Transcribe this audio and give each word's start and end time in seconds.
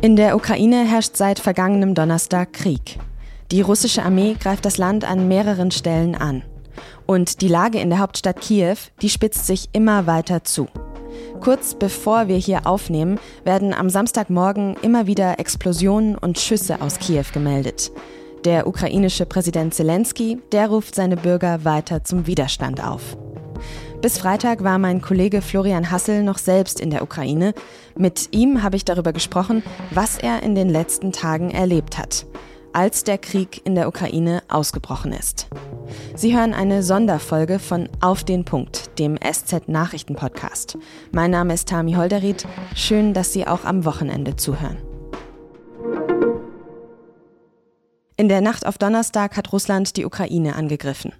In 0.00 0.14
der 0.14 0.36
Ukraine 0.36 0.84
herrscht 0.84 1.16
seit 1.16 1.40
vergangenem 1.40 1.92
Donnerstag 1.92 2.52
Krieg. 2.52 3.00
Die 3.50 3.62
russische 3.62 4.04
Armee 4.04 4.36
greift 4.38 4.64
das 4.64 4.78
Land 4.78 5.04
an 5.04 5.26
mehreren 5.26 5.72
Stellen 5.72 6.14
an. 6.14 6.44
Und 7.06 7.40
die 7.40 7.48
Lage 7.48 7.80
in 7.80 7.90
der 7.90 7.98
Hauptstadt 7.98 8.40
Kiew, 8.40 8.76
die 9.02 9.10
spitzt 9.10 9.48
sich 9.48 9.68
immer 9.72 10.06
weiter 10.06 10.44
zu. 10.44 10.68
Kurz 11.40 11.74
bevor 11.74 12.28
wir 12.28 12.36
hier 12.36 12.64
aufnehmen, 12.64 13.18
werden 13.44 13.74
am 13.74 13.90
Samstagmorgen 13.90 14.76
immer 14.82 15.08
wieder 15.08 15.40
Explosionen 15.40 16.16
und 16.16 16.38
Schüsse 16.38 16.80
aus 16.80 17.00
Kiew 17.00 17.24
gemeldet. 17.32 17.90
Der 18.44 18.68
ukrainische 18.68 19.26
Präsident 19.26 19.74
Zelensky, 19.74 20.38
der 20.52 20.68
ruft 20.68 20.94
seine 20.94 21.16
Bürger 21.16 21.64
weiter 21.64 22.04
zum 22.04 22.28
Widerstand 22.28 22.86
auf. 22.86 23.16
Bis 24.00 24.16
Freitag 24.16 24.62
war 24.62 24.78
mein 24.78 25.00
Kollege 25.02 25.42
Florian 25.42 25.90
Hassel 25.90 26.22
noch 26.22 26.38
selbst 26.38 26.78
in 26.78 26.90
der 26.90 27.02
Ukraine. 27.02 27.52
Mit 27.96 28.28
ihm 28.30 28.62
habe 28.62 28.76
ich 28.76 28.84
darüber 28.84 29.12
gesprochen, 29.12 29.64
was 29.90 30.18
er 30.18 30.44
in 30.44 30.54
den 30.54 30.68
letzten 30.68 31.10
Tagen 31.10 31.50
erlebt 31.50 31.98
hat, 31.98 32.24
als 32.72 33.02
der 33.02 33.18
Krieg 33.18 33.60
in 33.66 33.74
der 33.74 33.88
Ukraine 33.88 34.44
ausgebrochen 34.48 35.12
ist. 35.12 35.48
Sie 36.14 36.36
hören 36.36 36.54
eine 36.54 36.84
Sonderfolge 36.84 37.58
von 37.58 37.88
Auf 38.00 38.22
den 38.22 38.44
Punkt, 38.44 38.96
dem 39.00 39.18
SZ 39.18 39.66
Nachrichten 39.66 40.14
Podcast. 40.14 40.78
Mein 41.10 41.32
Name 41.32 41.54
ist 41.54 41.68
Tami 41.68 41.94
Holderried. 41.94 42.46
Schön, 42.76 43.14
dass 43.14 43.32
Sie 43.32 43.48
auch 43.48 43.64
am 43.64 43.84
Wochenende 43.84 44.36
zuhören. 44.36 44.76
In 48.16 48.28
der 48.28 48.42
Nacht 48.42 48.64
auf 48.64 48.78
Donnerstag 48.78 49.36
hat 49.36 49.52
Russland 49.52 49.96
die 49.96 50.04
Ukraine 50.04 50.54
angegriffen. 50.54 51.12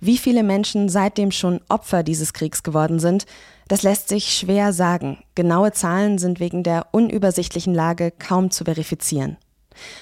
Wie 0.00 0.18
viele 0.18 0.42
Menschen 0.42 0.88
seitdem 0.88 1.30
schon 1.30 1.60
Opfer 1.68 2.02
dieses 2.02 2.32
Kriegs 2.32 2.62
geworden 2.62 2.98
sind, 2.98 3.26
das 3.68 3.82
lässt 3.82 4.08
sich 4.08 4.32
schwer 4.32 4.72
sagen. 4.72 5.18
Genaue 5.34 5.72
Zahlen 5.72 6.18
sind 6.18 6.40
wegen 6.40 6.62
der 6.62 6.88
unübersichtlichen 6.92 7.74
Lage 7.74 8.10
kaum 8.10 8.50
zu 8.50 8.64
verifizieren. 8.64 9.36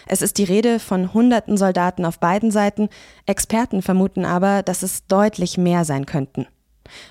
Es 0.06 0.22
ist 0.22 0.38
die 0.38 0.44
Rede 0.44 0.80
von 0.80 1.12
hunderten 1.12 1.56
Soldaten 1.56 2.05
auf 2.05 2.19
beiden 2.19 2.50
Seiten, 2.50 2.88
Experten 3.27 3.83
vermuten 3.83 4.25
aber, 4.25 4.62
dass 4.62 4.83
es 4.83 5.06
deutlich 5.06 5.58
mehr 5.58 5.84
sein 5.84 6.06
könnten. 6.06 6.47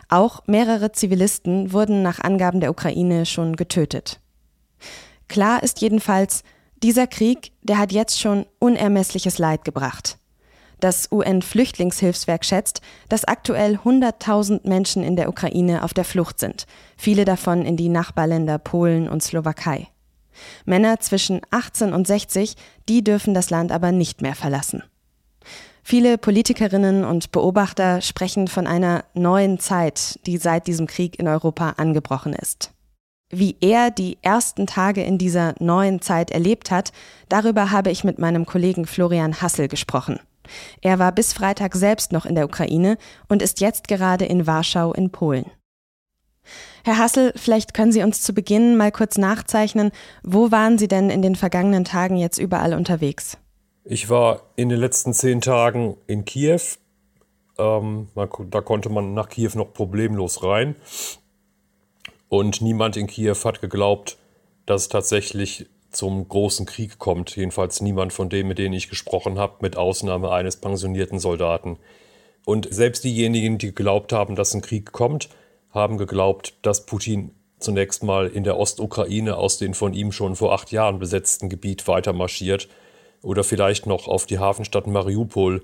Auch 0.10 0.42
mehrere 0.48 0.92
Zivilisten 0.92 1.72
wurden 1.72 2.02
nach 2.02 2.20
Angaben 2.20 2.60
der 2.60 2.72
Ukraine 2.72 3.26
schon 3.26 3.56
getötet. 3.56 4.20
Klar 5.28 5.62
ist 5.62 5.82
jedenfalls, 5.82 6.44
dieser 6.84 7.08
Krieg, 7.08 7.52
der 7.62 7.78
hat 7.78 7.92
jetzt 7.92 8.20
schon 8.20 8.46
unermessliches 8.60 9.38
Leid 9.38 9.66
gebracht. 9.66 10.18
Das 10.80 11.12
UN-Flüchtlingshilfswerk 11.12 12.46
schätzt, 12.46 12.82
dass 13.10 13.26
aktuell 13.26 13.80
100.000 13.84 14.68
Menschen 14.68 15.04
in 15.04 15.16
der 15.16 15.30
Ukraine 15.30 15.84
auf 15.84 15.94
der 15.94 16.06
Flucht 16.06 16.40
sind, 16.40 16.66
viele 16.98 17.26
davon 17.26 17.66
in 17.66 17.78
die 17.78 17.90
Nachbarländer 17.90 18.60
Polen 18.60 19.10
und 19.10 19.24
Slowakei. 19.24 19.88
Männer 20.66 21.00
zwischen 21.00 21.42
18 21.50 21.94
und 21.94 22.06
60, 22.06 22.56
die 22.88 23.04
dürfen 23.04 23.34
das 23.34 23.50
Land 23.50 23.72
aber 23.72 23.92
nicht 23.92 24.22
mehr 24.22 24.36
verlassen. 24.36 24.84
Viele 25.82 26.18
Politikerinnen 26.18 27.06
und 27.06 27.32
Beobachter 27.32 28.02
sprechen 28.02 28.48
von 28.48 28.68
einer 28.68 29.06
neuen 29.14 29.58
Zeit, 29.58 30.20
die 30.26 30.38
seit 30.38 30.68
diesem 30.68 30.86
Krieg 30.86 31.18
in 31.18 31.28
Europa 31.28 31.76
angebrochen 31.78 32.34
ist. 32.34 32.72
Wie 33.30 33.56
er 33.62 33.90
die 33.90 34.18
ersten 34.22 34.68
Tage 34.68 35.04
in 35.04 35.18
dieser 35.18 35.56
neuen 35.60 36.02
Zeit 36.02 36.32
erlebt 36.32 36.72
hat, 36.72 36.92
darüber 37.30 37.72
habe 37.72 37.90
ich 37.90 38.04
mit 38.04 38.20
meinem 38.20 38.46
Kollegen 38.46 38.86
Florian 38.86 39.42
Hassel 39.42 39.68
gesprochen. 39.68 40.20
Er 40.82 41.00
war 41.00 41.12
bis 41.12 41.34
Freitag 41.34 41.76
selbst 41.76 42.12
noch 42.12 42.26
in 42.26 42.36
der 42.36 42.46
Ukraine 42.46 42.98
und 43.28 43.42
ist 43.42 43.60
jetzt 43.60 43.88
gerade 43.88 44.26
in 44.26 44.48
Warschau 44.48 44.94
in 44.94 45.12
Polen. 45.12 45.46
Herr 46.84 46.98
Hassel, 46.98 47.34
vielleicht 47.36 47.74
können 47.74 47.92
Sie 47.92 48.04
uns 48.04 48.22
zu 48.22 48.34
Beginn 48.34 48.78
mal 48.78 48.92
kurz 48.92 49.18
nachzeichnen, 49.18 49.92
wo 50.24 50.52
waren 50.52 50.78
Sie 50.78 50.88
denn 50.88 51.10
in 51.10 51.22
den 51.22 51.36
vergangenen 51.36 51.84
Tagen 51.84 52.18
jetzt 52.18 52.38
überall 52.38 52.74
unterwegs? 52.74 53.38
Ich 53.84 54.10
war 54.10 54.42
in 54.56 54.70
den 54.70 54.80
letzten 54.80 55.14
zehn 55.14 55.42
Tagen 55.42 55.98
in 56.08 56.26
Kiew. 56.26 56.62
Ähm, 57.58 58.10
da 58.16 58.62
konnte 58.62 58.90
man 58.90 59.14
nach 59.14 59.30
Kiew 59.30 59.52
noch 59.56 59.74
problemlos 59.74 60.44
rein. 60.44 60.76
Und 62.30 62.62
niemand 62.62 62.98
in 62.98 63.08
Kiew 63.08 63.38
hat 63.46 63.62
geglaubt, 63.62 64.18
dass 64.66 64.84
es 64.84 64.90
tatsächlich 64.90 65.68
zum 65.98 66.28
großen 66.28 66.66
Krieg 66.66 67.00
kommt. 67.00 67.36
Jedenfalls 67.36 67.82
niemand 67.82 68.14
von 68.14 68.30
denen, 68.30 68.48
mit 68.48 68.60
denen 68.60 68.74
ich 68.74 68.90
gesprochen 68.90 69.40
habe, 69.40 69.56
mit 69.62 69.78
Ausnahme 69.78 70.32
eines 70.32 70.58
pensionierten 70.58 71.20
Soldaten. 71.20 71.78
Und 72.46 72.72
selbst 72.72 73.04
diejenigen, 73.04 73.58
die 73.58 73.68
geglaubt 73.68 74.14
haben, 74.14 74.36
dass 74.36 74.54
ein 74.54 74.62
Krieg 74.62 74.92
kommt, 74.92 75.30
haben 75.72 75.98
geglaubt, 75.98 76.54
dass 76.62 76.86
Putin 76.86 77.32
zunächst 77.60 78.04
mal 78.04 78.28
in 78.28 78.44
der 78.44 78.58
Ostukraine 78.60 79.36
aus 79.36 79.58
dem 79.58 79.74
von 79.74 79.94
ihm 79.94 80.12
schon 80.12 80.36
vor 80.36 80.54
acht 80.54 80.72
Jahren 80.72 81.00
besetzten 81.00 81.50
Gebiet 81.50 81.88
weitermarschiert 81.88 82.70
oder 83.24 83.44
vielleicht 83.44 83.88
noch 83.88 84.08
auf 84.08 84.28
die 84.28 84.38
Hafenstadt 84.38 84.86
Mariupol 84.86 85.64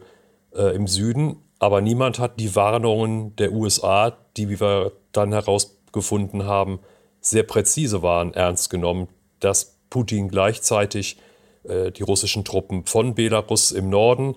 äh, 0.55 0.75
im 0.75 0.87
Süden. 0.87 1.37
Aber 1.59 1.79
niemand 1.79 2.17
hat 2.17 2.39
die 2.39 2.55
Warnungen 2.55 3.35
der 3.35 3.53
USA, 3.53 4.17
die, 4.35 4.59
wir 4.59 4.93
dann 5.11 5.31
herausgefunden 5.31 6.45
haben, 6.45 6.79
sehr 7.21 7.43
präzise 7.43 8.01
waren, 8.01 8.33
ernst 8.33 8.71
genommen, 8.71 9.07
dass 9.39 9.72
Putin 9.93 10.27
gleichzeitig 10.27 11.17
äh, 11.65 11.91
die 11.91 12.01
russischen 12.01 12.43
Truppen 12.43 12.87
von 12.87 13.13
Belarus 13.13 13.71
im 13.71 13.91
Norden, 13.91 14.35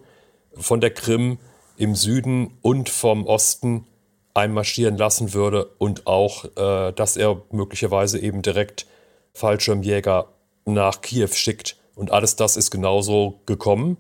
von 0.55 0.83
der 0.83 0.91
Krim 0.91 1.39
im 1.79 1.95
Süden 1.95 2.59
und 2.61 2.91
vom 2.91 3.25
Osten 3.25 3.87
einmarschieren 4.35 4.99
lassen 4.99 5.33
würde 5.33 5.65
und 5.79 6.07
auch, 6.07 6.45
äh, 6.45 6.93
dass 6.93 7.17
er 7.17 7.41
möglicherweise 7.51 8.19
eben 8.19 8.43
direkt 8.43 8.87
Fallschirmjäger 9.33 10.29
nach 10.67 11.01
Kiew 11.01 11.29
schickt. 11.33 11.77
Und 11.95 12.11
alles 12.11 12.37
das 12.37 12.59
ist 12.59 12.71
genauso 12.71 13.41
gekommen. 13.47 13.97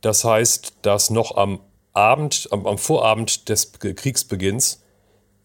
Das 0.00 0.24
heißt, 0.24 0.76
dass 0.80 1.10
noch 1.10 1.36
am 1.36 1.60
Abend, 1.92 2.48
am, 2.52 2.66
am 2.66 2.78
Vorabend 2.78 3.50
des 3.50 3.72
Kriegsbeginns 3.72 4.82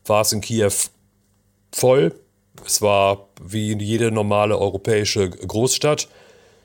war 0.06 0.22
es 0.22 0.32
in 0.32 0.40
Kiew 0.40 0.72
voll. 1.74 2.16
Es 2.66 2.82
war 2.82 3.30
wie 3.42 3.78
jede 3.78 4.12
normale 4.12 4.58
europäische 4.58 5.30
Großstadt. 5.30 6.08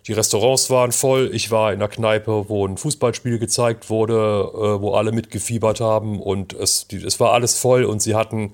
Die 0.06 0.12
Restaurants 0.12 0.68
waren 0.68 0.92
voll. 0.92 1.30
Ich 1.32 1.50
war 1.50 1.72
in 1.72 1.80
einer 1.80 1.88
Kneipe, 1.88 2.48
wo 2.48 2.66
ein 2.66 2.76
Fußballspiel 2.76 3.38
gezeigt 3.38 3.88
wurde, 3.88 4.50
äh, 4.52 4.80
wo 4.82 4.92
alle 4.92 5.12
mitgefiebert 5.12 5.80
haben. 5.80 6.20
Und 6.20 6.52
es, 6.52 6.86
die, 6.88 6.96
es 6.96 7.20
war 7.20 7.32
alles 7.32 7.58
voll. 7.58 7.84
Und 7.84 8.02
sie 8.02 8.14
hatten, 8.14 8.52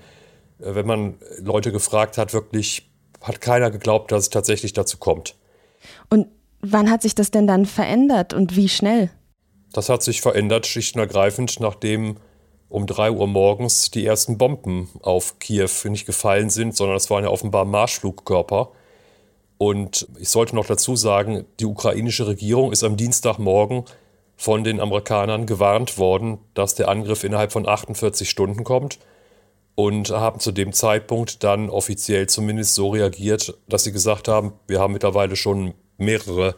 äh, 0.60 0.74
wenn 0.74 0.86
man 0.86 1.14
Leute 1.42 1.72
gefragt 1.72 2.18
hat, 2.18 2.32
wirklich, 2.32 2.88
hat 3.20 3.40
keiner 3.40 3.70
geglaubt, 3.70 4.12
dass 4.12 4.24
es 4.24 4.30
tatsächlich 4.30 4.72
dazu 4.72 4.98
kommt. 4.98 5.34
Und 6.08 6.28
wann 6.60 6.88
hat 6.88 7.02
sich 7.02 7.14
das 7.14 7.30
denn 7.32 7.46
dann 7.46 7.66
verändert 7.66 8.32
und 8.32 8.54
wie 8.56 8.68
schnell? 8.68 9.10
Das 9.72 9.88
hat 9.88 10.02
sich 10.02 10.20
verändert, 10.20 10.66
schlicht 10.66 10.94
und 10.94 11.00
ergreifend, 11.00 11.58
nachdem 11.60 12.16
um 12.70 12.86
3 12.86 13.10
Uhr 13.10 13.26
morgens 13.26 13.91
die 13.91 14.06
ersten 14.06 14.38
Bomben 14.38 14.88
auf 15.03 15.41
Kiew 15.41 15.69
nicht 15.84 16.06
gefallen 16.06 16.50
sind, 16.50 16.76
sondern 16.76 16.97
es 16.97 17.10
waren 17.10 17.25
ja 17.25 17.31
offenbar 17.31 17.64
Marschflugkörper. 17.64 18.70
Und 19.58 20.06
ich 20.19 20.31
sollte 20.31 20.54
noch 20.54 20.66
dazu 20.66 20.97
sagen, 20.97 21.44
die 21.58 21.66
ukrainische 21.66 22.26
Regierung 22.28 22.72
ist 22.72 22.84
am 22.84 22.97
Dienstagmorgen 22.97 23.84
von 24.36 24.64
den 24.64 24.81
Amerikanern 24.81 25.44
gewarnt 25.47 25.98
worden, 25.98 26.38
dass 26.54 26.76
der 26.76 26.88
Angriff 26.88 27.25
innerhalb 27.25 27.53
von 27.53 27.69
48 27.69 28.31
Stunden 28.31 28.62
kommt 28.64 29.00
und 29.75 30.10
haben 30.10 30.38
zu 30.38 30.52
dem 30.52 30.72
Zeitpunkt 30.72 31.42
dann 31.42 31.69
offiziell 31.70 32.28
zumindest 32.28 32.75
so 32.75 32.91
reagiert, 32.91 33.58
dass 33.69 33.84
sie 33.84 33.92
gesagt 33.92 34.28
haben, 34.28 34.52
wir 34.69 34.78
haben 34.78 34.92
mittlerweile 34.92 35.34
schon 35.34 35.75
mehrere 35.98 36.54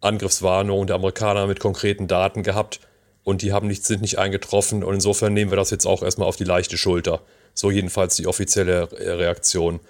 Angriffswarnungen 0.00 0.86
der 0.86 0.96
Amerikaner 0.96 1.46
mit 1.46 1.58
konkreten 1.58 2.06
Daten 2.06 2.42
gehabt 2.42 2.80
und 3.28 3.42
die 3.42 3.52
haben 3.52 3.68
nicht, 3.68 3.84
sind 3.84 4.00
nicht 4.00 4.18
eingetroffen. 4.18 4.82
Und 4.82 4.94
insofern 4.94 5.34
nehmen 5.34 5.52
wir 5.52 5.56
das 5.56 5.68
jetzt 5.68 5.84
auch 5.84 6.02
erstmal 6.02 6.26
auf 6.26 6.36
die 6.36 6.44
leichte 6.44 6.78
Schulter. 6.78 7.20
So 7.52 7.70
jedenfalls 7.70 8.16
die 8.16 8.26
offizielle 8.26 8.90
Reaktion. 8.90 9.80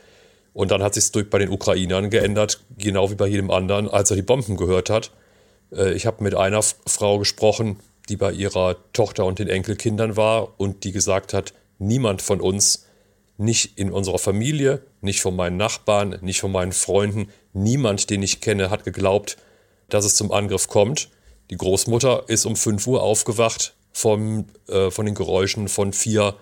Und 0.55 0.73
dann 0.73 0.83
hat 0.83 0.95
sich 0.95 1.05
es 1.05 1.13
bei 1.31 1.39
den 1.39 1.51
Ukrainern 1.51 2.11
geändert, 2.11 2.65
genau 2.77 3.13
wie 3.13 3.15
bei 3.15 3.29
jedem 3.29 3.53
anderen, 3.53 3.89
als 3.89 4.11
er 4.11 4.17
die 4.17 4.23
Bomben 4.23 4.57
gehört 4.57 4.91
hat. 4.91 5.13
Äh, 5.71 5.93
ich 5.93 6.05
habe 6.05 6.25
mit 6.25 6.35
einer 6.35 6.63
Frau 6.63 7.21
gesprochen, 7.21 7.79
die 8.09 8.17
bei 8.17 8.33
ihrer 8.33 8.77
Tochter 8.93 9.25
und 9.25 9.39
den 9.39 9.47
Enkelkindern 9.47 10.17
war 10.17 10.59
und 10.59 10.83
die 10.83 10.91
gesagt 10.91 11.33
hat, 11.33 11.55
niemand 11.79 12.23
von 12.23 12.41
uns, 12.41 12.87
nicht 13.37 13.79
in 13.79 13.93
unserer 13.93 14.19
Familie, 14.19 14.83
nicht 15.01 15.21
von 15.21 15.37
meinen 15.37 15.57
Nachbarn, 15.57 16.19
nicht 16.23 16.41
von 16.41 16.51
meinen 16.51 16.73
Freunden, 16.73 17.29
niemand, 17.53 18.11
den 18.11 18.25
ich 18.25 18.41
kenne, 18.41 18.69
hat 18.69 18.83
geglaubt, 18.83 19.37
dass 19.89 20.05
es 20.05 20.17
zum 20.17 20.33
Angriff 20.33 20.67
kommt. 20.67 21.09
Die 21.51 21.57
Großmutter 21.57 22.25
ist 22.27 22.45
um 22.45 22.57
5 22.57 22.87
Uhr 22.87 23.03
aufgewacht 23.03 23.75
vom, 23.93 24.47
äh, 24.69 24.91
von 24.91 25.07
den 25.07 25.15
Geräuschen 25.15 25.69
von 25.69 25.93
vier 25.93 26.35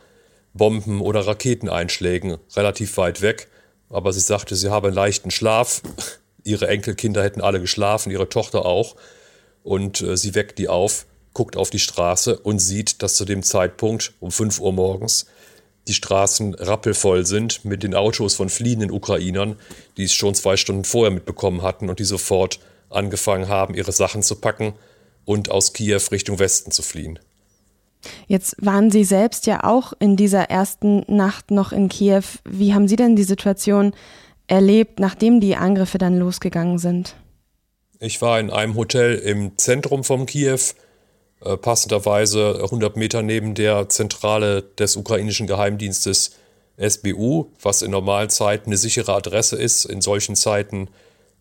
Bomben- 0.52 1.00
oder 1.00 1.26
Raketeneinschlägen, 1.26 2.38
relativ 2.56 2.96
weit 2.96 3.22
weg. 3.22 3.48
Aber 3.88 4.12
sie 4.12 4.20
sagte, 4.20 4.56
sie 4.56 4.70
habe 4.70 4.88
einen 4.88 4.96
leichten 4.96 5.30
Schlaf. 5.30 5.82
Ihre 6.44 6.68
Enkelkinder 6.68 7.22
hätten 7.22 7.40
alle 7.40 7.60
geschlafen, 7.60 8.10
ihre 8.10 8.28
Tochter 8.28 8.66
auch. 8.66 8.96
Und 9.62 10.00
äh, 10.00 10.16
sie 10.16 10.34
weckt 10.34 10.58
die 10.58 10.68
auf, 10.68 11.06
guckt 11.34 11.56
auf 11.56 11.70
die 11.70 11.78
Straße 11.78 12.38
und 12.38 12.58
sieht, 12.60 13.02
dass 13.02 13.16
zu 13.16 13.24
dem 13.24 13.42
Zeitpunkt 13.42 14.12
um 14.20 14.30
5 14.30 14.60
Uhr 14.60 14.72
morgens 14.72 15.26
die 15.88 15.94
Straßen 15.94 16.54
rappelvoll 16.54 17.26
sind 17.26 17.64
mit 17.64 17.82
den 17.84 17.94
Autos 17.94 18.34
von 18.34 18.48
fliehenden 18.48 18.90
Ukrainern, 18.90 19.56
die 19.96 20.04
es 20.04 20.12
schon 20.12 20.34
zwei 20.34 20.56
Stunden 20.56 20.84
vorher 20.84 21.12
mitbekommen 21.12 21.62
hatten 21.62 21.88
und 21.88 22.00
die 22.00 22.04
sofort 22.04 22.58
angefangen 22.90 23.48
haben, 23.48 23.74
ihre 23.74 23.92
Sachen 23.92 24.22
zu 24.22 24.36
packen 24.36 24.74
und 25.26 25.50
aus 25.50 25.75
Kiew 25.75 26.00
Richtung 26.11 26.38
Westen 26.38 26.70
zu 26.70 26.82
fliehen. 26.82 27.19
Jetzt 28.26 28.56
waren 28.61 28.90
Sie 28.90 29.05
selbst 29.05 29.46
ja 29.46 29.64
auch 29.64 29.93
in 29.99 30.17
dieser 30.17 30.44
ersten 30.44 31.05
Nacht 31.08 31.50
noch 31.50 31.73
in 31.73 31.88
Kiew. 31.90 32.23
Wie 32.44 32.73
haben 32.73 32.88
Sie 32.88 32.96
denn 32.96 33.17
die 33.17 33.25
Situation 33.25 33.93
erlebt, 34.46 35.00
nachdem 35.00 35.40
die 35.40 35.56
Angriffe 35.56 35.99
dann 35.99 36.19
losgegangen 36.19 36.78
sind? 36.78 37.17
Ich 37.99 38.23
war 38.23 38.38
in 38.38 38.50
einem 38.50 38.76
Hotel 38.76 39.17
im 39.17 39.58
Zentrum 39.58 40.05
von 40.05 40.26
Kiew, 40.26 40.61
äh, 41.40 41.56
passenderweise 41.56 42.61
100 42.62 42.96
Meter 42.96 43.23
neben 43.23 43.55
der 43.55 43.88
Zentrale 43.88 44.62
des 44.62 44.96
ukrainischen 44.96 45.46
Geheimdienstes 45.46 46.32
SBU, 46.76 47.50
was 47.61 47.82
in 47.82 47.90
normalen 47.90 48.28
Zeiten 48.28 48.70
eine 48.70 48.76
sichere 48.76 49.14
Adresse 49.14 49.56
ist, 49.56 49.87
in 49.87 50.02
solchen 50.02 50.37
Zeiten 50.37 50.88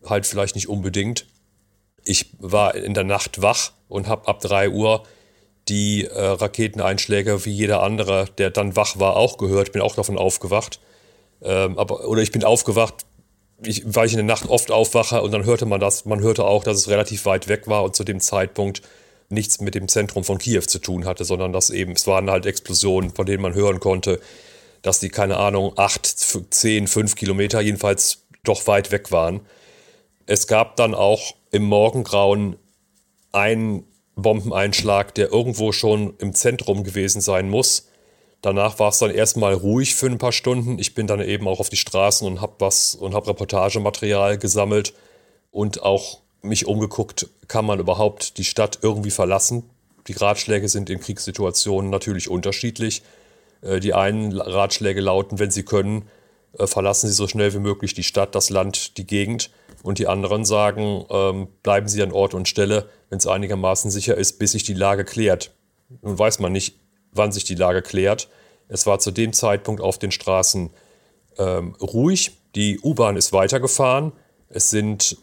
halt 0.04 0.26
vielleicht 0.26 0.54
nicht 0.54 0.68
unbedingt. 0.68 1.26
Ich 2.06 2.30
war 2.38 2.74
in 2.74 2.94
der 2.94 3.04
Nacht 3.04 3.42
wach 3.42 3.72
und 3.88 4.06
habe 4.08 4.28
ab 4.28 4.40
3 4.40 4.70
Uhr 4.70 5.02
die 5.68 6.04
äh, 6.04 6.18
Raketeneinschläge 6.18 7.44
wie 7.44 7.50
jeder 7.50 7.82
andere, 7.82 8.26
der 8.38 8.50
dann 8.50 8.76
wach 8.76 8.98
war, 8.98 9.16
auch 9.16 9.36
gehört. 9.36 9.72
Bin 9.72 9.82
auch 9.82 9.96
davon 9.96 10.16
aufgewacht. 10.16 10.80
Ähm, 11.42 11.78
aber, 11.78 12.06
oder 12.06 12.22
ich 12.22 12.30
bin 12.30 12.44
aufgewacht, 12.44 13.04
ich, 13.62 13.82
weil 13.84 14.06
ich 14.06 14.12
in 14.12 14.18
der 14.18 14.26
Nacht 14.26 14.48
oft 14.48 14.70
aufwache 14.70 15.22
und 15.22 15.32
dann 15.32 15.44
hörte 15.44 15.66
man 15.66 15.80
das. 15.80 16.04
Man 16.04 16.20
hörte 16.20 16.44
auch, 16.44 16.62
dass 16.62 16.76
es 16.76 16.88
relativ 16.88 17.24
weit 17.26 17.48
weg 17.48 17.66
war 17.66 17.82
und 17.84 17.96
zu 17.96 18.04
dem 18.04 18.20
Zeitpunkt 18.20 18.82
nichts 19.28 19.60
mit 19.60 19.74
dem 19.74 19.88
Zentrum 19.88 20.24
von 20.24 20.38
Kiew 20.38 20.62
zu 20.62 20.78
tun 20.78 21.04
hatte, 21.04 21.24
sondern 21.24 21.52
dass 21.52 21.70
eben, 21.70 21.92
es 21.92 22.06
waren 22.06 22.30
halt 22.30 22.46
Explosionen, 22.46 23.10
von 23.10 23.26
denen 23.26 23.42
man 23.42 23.54
hören 23.54 23.80
konnte, 23.80 24.20
dass 24.82 25.00
die, 25.00 25.08
keine 25.08 25.38
Ahnung, 25.38 25.72
acht, 25.76 26.06
zehn, 26.06 26.86
fünf 26.86 27.16
Kilometer 27.16 27.60
jedenfalls 27.60 28.26
doch 28.44 28.66
weit 28.68 28.92
weg 28.92 29.10
waren. 29.10 29.40
Es 30.26 30.46
gab 30.46 30.76
dann 30.76 30.94
auch 30.94 31.34
im 31.50 31.64
Morgengrauen 31.64 32.56
einen 33.32 33.84
Bombeneinschlag, 34.16 35.14
der 35.14 35.30
irgendwo 35.30 35.72
schon 35.72 36.14
im 36.18 36.34
Zentrum 36.34 36.84
gewesen 36.84 37.20
sein 37.20 37.48
muss. 37.48 37.88
Danach 38.42 38.78
war 38.78 38.88
es 38.90 38.98
dann 38.98 39.10
erstmal 39.10 39.54
ruhig 39.54 39.94
für 39.94 40.06
ein 40.06 40.18
paar 40.18 40.32
Stunden. 40.32 40.78
Ich 40.78 40.94
bin 40.94 41.06
dann 41.06 41.20
eben 41.20 41.46
auch 41.48 41.60
auf 41.60 41.68
die 41.68 41.76
Straßen 41.76 42.26
und 42.26 42.40
habe 42.40 42.54
was 42.58 42.94
und 42.94 43.14
habe 43.14 43.28
Reportagematerial 43.28 44.38
gesammelt 44.38 44.94
und 45.50 45.82
auch 45.82 46.20
mich 46.42 46.66
umgeguckt, 46.66 47.28
kann 47.48 47.64
man 47.64 47.80
überhaupt 47.80 48.38
die 48.38 48.44
Stadt 48.44 48.78
irgendwie 48.82 49.10
verlassen? 49.10 49.64
Die 50.06 50.12
Ratschläge 50.12 50.68
sind 50.68 50.90
in 50.90 51.00
Kriegssituationen 51.00 51.90
natürlich 51.90 52.28
unterschiedlich. 52.30 53.02
Äh, 53.62 53.80
die 53.80 53.94
einen 53.94 54.38
Ratschläge 54.38 55.00
lauten, 55.00 55.38
wenn 55.38 55.50
sie 55.50 55.64
können, 55.64 56.08
äh, 56.58 56.66
verlassen 56.66 57.08
Sie 57.08 57.14
so 57.14 57.28
schnell 57.28 57.52
wie 57.54 57.58
möglich 57.58 57.94
die 57.94 58.04
Stadt, 58.04 58.34
das 58.34 58.50
Land, 58.50 58.96
die 58.98 59.06
Gegend. 59.06 59.50
Und 59.86 60.00
die 60.00 60.08
anderen 60.08 60.44
sagen, 60.44 61.04
ähm, 61.10 61.46
bleiben 61.62 61.86
Sie 61.86 62.02
an 62.02 62.10
Ort 62.10 62.34
und 62.34 62.48
Stelle, 62.48 62.88
wenn 63.08 63.18
es 63.18 63.26
einigermaßen 63.28 63.88
sicher 63.88 64.16
ist, 64.16 64.40
bis 64.40 64.50
sich 64.50 64.64
die 64.64 64.74
Lage 64.74 65.04
klärt. 65.04 65.52
Nun 66.02 66.18
weiß 66.18 66.40
man 66.40 66.50
nicht, 66.50 66.80
wann 67.12 67.30
sich 67.30 67.44
die 67.44 67.54
Lage 67.54 67.82
klärt. 67.82 68.28
Es 68.66 68.84
war 68.88 68.98
zu 68.98 69.12
dem 69.12 69.32
Zeitpunkt 69.32 69.80
auf 69.80 70.00
den 70.00 70.10
Straßen 70.10 70.70
ähm, 71.38 71.76
ruhig. 71.80 72.32
Die 72.56 72.80
U-Bahn 72.80 73.16
ist 73.16 73.32
weitergefahren. 73.32 74.10
Es 74.48 74.70
sind 74.70 75.18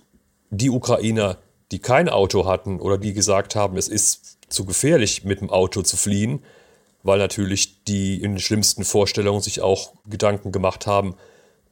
die 0.50 0.70
Ukrainer, 0.70 1.40
die 1.74 1.80
kein 1.80 2.08
Auto 2.08 2.46
hatten 2.46 2.80
oder 2.80 2.98
die 2.98 3.12
gesagt 3.12 3.58
haben, 3.58 3.76
es 3.76 3.90
ist 3.90 4.38
zu 4.48 4.64
gefährlich, 4.64 5.26
mit 5.26 5.42
dem 5.42 5.50
Auto 5.50 5.82
zu 5.82 5.98
fliehen, 5.98 6.42
weil 7.02 7.20
natürlich 7.20 7.84
die 7.84 8.16
in 8.16 8.36
den 8.36 8.40
schlimmsten 8.40 8.86
Vorstellungen 8.86 9.42
sich 9.42 9.60
auch 9.60 9.92
Gedanken 10.06 10.54
gemacht 10.54 10.88
haben, 10.88 11.16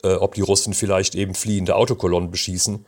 äh, 0.04 0.14
ob 0.14 0.36
die 0.36 0.42
Russen 0.42 0.74
vielleicht 0.74 1.16
eben 1.16 1.36
fliehende 1.36 1.76
Autokolonnen 1.76 2.32
beschießen, 2.32 2.86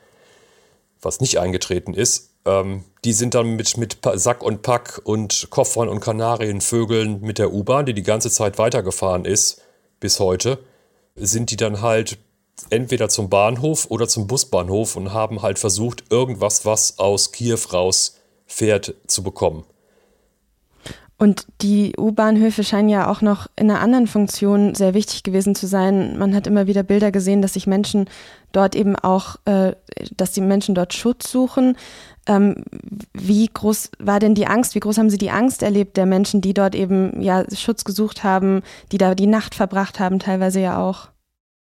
was 1.02 1.20
nicht 1.20 1.40
eingetreten 1.40 1.94
ist. 1.94 2.32
Ähm, 2.46 2.84
die 3.06 3.14
sind 3.14 3.34
dann 3.34 3.56
mit, 3.56 3.78
mit 3.78 3.98
Sack 4.16 4.44
und 4.44 4.62
Pack 4.62 5.02
und 5.04 5.48
Koffern 5.50 5.90
und 5.90 6.00
Kanarienvögeln 6.00 7.22
mit 7.22 7.40
der 7.40 7.54
U-Bahn, 7.54 7.86
die 7.86 7.94
die 7.94 8.04
ganze 8.04 8.30
Zeit 8.30 8.58
weitergefahren 8.58 9.26
ist, 9.26 9.62
bis 10.00 10.20
heute, 10.20 10.60
sind 11.16 11.52
die 11.52 11.58
dann 11.58 11.82
halt 11.82 12.18
entweder 12.70 13.10
zum 13.10 13.30
Bahnhof 13.30 13.88
oder 13.90 14.08
zum 14.08 14.28
Busbahnhof 14.28 14.96
und 14.96 15.14
haben 15.14 15.42
halt 15.42 15.60
versucht, 15.60 16.06
irgendwas, 16.10 16.66
was 16.66 17.00
aus 17.00 17.32
Kiew 17.32 17.60
raus 17.72 18.20
fährt, 18.46 18.96
zu 19.08 19.24
bekommen. 19.24 19.66
Und 21.24 21.48
die 21.62 21.94
U-Bahnhöfe 21.98 22.66
scheinen 22.66 22.90
ja 22.90 23.10
auch 23.10 23.22
noch 23.22 23.48
in 23.56 23.72
einer 23.72 23.80
anderen 23.80 24.08
Funktion 24.08 24.76
sehr 24.76 24.94
wichtig 24.94 25.24
gewesen 25.24 25.56
zu 25.56 25.68
sein. 25.68 26.18
Man 26.20 26.36
hat 26.36 26.48
immer 26.48 26.68
wieder 26.68 26.84
Bilder 26.84 27.14
gesehen, 27.14 27.42
dass 27.42 27.54
sich 27.54 27.66
Menschen 27.66 28.10
dort 28.52 28.76
eben 28.76 28.98
auch, 28.98 29.38
äh, 29.46 29.72
dass 30.18 30.34
die 30.34 30.42
Menschen 30.42 30.76
dort 30.76 30.94
Schutz 30.94 31.32
suchen. 31.32 31.78
Ähm, 32.28 32.66
wie 33.14 33.48
groß 33.48 33.92
war 34.00 34.20
denn 34.20 34.36
die 34.36 34.48
Angst? 34.48 34.76
Wie 34.76 34.82
groß 34.82 34.98
haben 34.98 35.10
Sie 35.10 35.18
die 35.18 35.32
Angst 35.32 35.64
erlebt 35.64 35.96
der 35.96 36.06
Menschen, 36.06 36.42
die 36.42 36.54
dort 36.54 36.76
eben 36.76 37.22
ja 37.22 37.46
Schutz 37.56 37.86
gesucht 37.86 38.26
haben, 38.26 38.62
die 38.92 38.98
da 38.98 39.16
die 39.16 39.28
Nacht 39.28 39.56
verbracht 39.56 40.02
haben, 40.02 40.20
teilweise 40.20 40.60
ja 40.60 40.78
auch? 40.78 41.08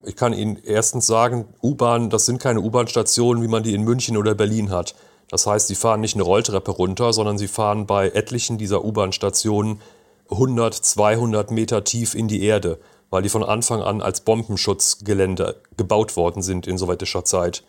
Ich 0.07 0.17
kann 0.17 0.33
Ihnen 0.33 0.57
erstens 0.65 1.07
sagen, 1.07 1.49
U-Bahn, 1.63 2.09
das 2.09 2.25
sind 2.25 2.41
keine 2.41 2.63
U-Bahn-Stationen, 2.63 3.43
wie 3.43 3.49
man 3.49 3.63
die 3.63 3.75
in 3.75 3.83
München 3.85 4.17
oder 4.17 4.35
Berlin 4.35 4.71
hat. 4.71 4.95
Das 5.31 5.47
heißt, 5.47 5.69
sie 5.69 5.77
fahren 5.77 6.01
nicht 6.01 6.15
eine 6.15 6.25
Rolltreppe 6.25 6.73
runter, 6.73 7.13
sondern 7.13 7.39
sie 7.39 7.49
fahren 7.49 7.87
bei 7.87 8.09
etlichen 8.09 8.59
dieser 8.59 8.85
U-Bahn-Stationen 8.85 9.81
100, 10.29 10.75
200 10.75 11.51
Meter 11.53 11.85
tief 11.85 12.15
in 12.15 12.29
die 12.29 12.43
Erde, 12.43 12.79
weil 13.11 13.23
die 13.23 13.29
von 13.29 13.45
Anfang 13.45 13.81
an 13.81 14.03
als 14.03 14.23
Bombenschutzgelände 14.23 15.57
gebaut 15.77 16.17
worden 16.17 16.43
sind 16.43 16.67
in 16.67 16.79
sowjetischer 16.79 17.25
Zeit. 17.25 17.63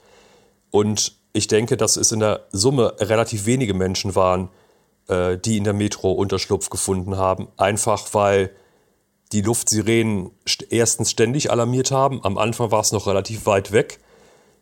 Und 0.72 1.16
ich 1.34 1.48
denke, 1.48 1.78
dass 1.78 1.98
es 1.98 2.12
in 2.12 2.20
der 2.20 2.48
Summe 2.52 2.96
relativ 3.00 3.46
wenige 3.46 3.74
Menschen 3.74 4.16
waren, 4.16 4.50
äh, 5.08 5.38
die 5.38 5.58
in 5.58 5.64
der 5.64 5.74
Metro 5.74 6.12
Unterschlupf 6.12 6.70
gefunden 6.70 7.18
haben, 7.18 7.48
einfach 7.58 8.14
weil 8.14 8.52
die 9.32 9.42
Luftsirenen 9.42 10.32
erstens 10.70 11.12
ständig 11.12 11.52
alarmiert 11.52 11.92
haben. 11.92 12.24
Am 12.24 12.38
Anfang 12.38 12.72
war 12.72 12.82
es 12.82 12.92
noch 12.92 13.08
relativ 13.08 13.46
weit 13.46 13.72
weg 13.72 14.00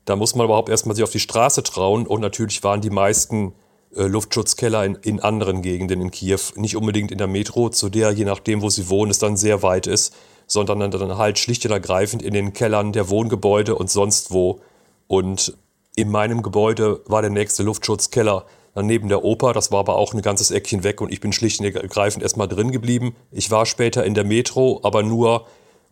da 0.10 0.16
muss 0.16 0.34
man 0.34 0.46
überhaupt 0.46 0.70
erstmal 0.70 0.96
sich 0.96 1.04
auf 1.04 1.12
die 1.12 1.20
Straße 1.20 1.62
trauen. 1.62 2.08
Und 2.08 2.22
natürlich 2.22 2.64
waren 2.64 2.82
die 2.82 2.90
meisten 2.90 3.54
äh, 3.96 4.04
Luftschutzkeller 4.04 4.84
in, 4.84 4.96
in 4.96 5.20
anderen 5.20 5.62
Gegenden 5.62 6.02
in 6.02 6.10
Kiew, 6.10 6.40
nicht 6.56 6.76
unbedingt 6.76 7.12
in 7.12 7.20
der 7.20 7.28
Metro, 7.28 7.70
zu 7.70 7.90
der, 7.90 8.12
je 8.12 8.26
nachdem, 8.26 8.64
wo 8.64 8.70
sie 8.70 8.90
wohnen, 8.90 9.12
es 9.12 9.20
dann 9.20 9.38
sehr 9.38 9.62
weit 9.62 9.86
ist, 9.86 10.16
sondern 10.48 10.80
dann 10.80 11.18
halt 11.20 11.38
schlicht 11.38 11.64
und 11.66 11.72
ergreifend 11.72 12.24
in 12.24 12.34
den 12.34 12.54
Kellern 12.54 12.92
der 12.92 13.10
Wohngebäude 13.10 13.76
und 13.76 13.92
sonst 13.92 14.32
wo. 14.32 14.62
Und 15.06 15.56
in 15.96 16.10
meinem 16.10 16.42
Gebäude 16.42 17.02
war 17.06 17.22
der 17.22 17.30
nächste 17.30 17.62
Luftschutzkeller 17.62 18.46
neben 18.76 19.10
der 19.10 19.24
Oper. 19.24 19.54
Das 19.54 19.72
war 19.72 19.80
aber 19.80 19.96
auch 19.96 20.16
ein 20.16 20.24
ganzes 20.24 20.50
Eckchen 20.50 20.84
weg 20.84 21.02
und 21.02 21.12
ich 21.12 21.20
bin 21.20 21.34
schlicht 21.34 21.60
und 21.60 21.68
ergreifend 21.68 22.24
erstmal 22.24 22.48
drin 22.48 22.72
geblieben. 22.72 23.16
Ich 23.32 23.52
war 23.52 23.68
später 23.68 24.04
in 24.06 24.16
der 24.16 24.24
Metro, 24.24 24.80
aber 24.84 25.04
nur 25.04 25.46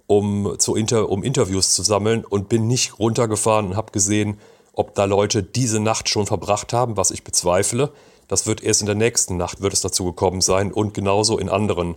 um, 0.08 0.56
zu 0.58 0.76
Inter 0.76 1.10
um 1.10 1.24
Interviews 1.24 1.74
zu 1.74 1.84
sammeln 1.84 2.26
und 2.26 2.50
bin 2.50 2.68
nicht 2.68 2.98
runtergefahren 2.98 3.68
und 3.68 3.76
habe 3.76 3.92
gesehen, 3.92 4.40
ob 4.74 4.96
da 4.96 5.06
Leute 5.06 5.44
diese 5.44 5.80
Nacht 5.80 6.08
schon 6.10 6.26
verbracht 6.26 6.74
haben, 6.74 6.98
was 6.98 7.12
ich 7.12 7.24
bezweifle. 7.24 7.92
Das 8.28 8.46
wird 8.46 8.64
erst 8.64 8.82
in 8.82 8.88
der 8.88 8.96
nächsten 8.96 9.38
Nacht 9.38 9.62
wird 9.62 9.74
es 9.74 9.82
dazu 9.82 10.06
gekommen 10.06 10.42
sein 10.42 10.72
und 10.72 10.94
genauso 10.94 11.38
in 11.38 11.50
anderen, 11.50 11.96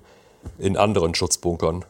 in 0.58 0.76
anderen 0.76 1.14
Schutzbunkern. 1.14 1.84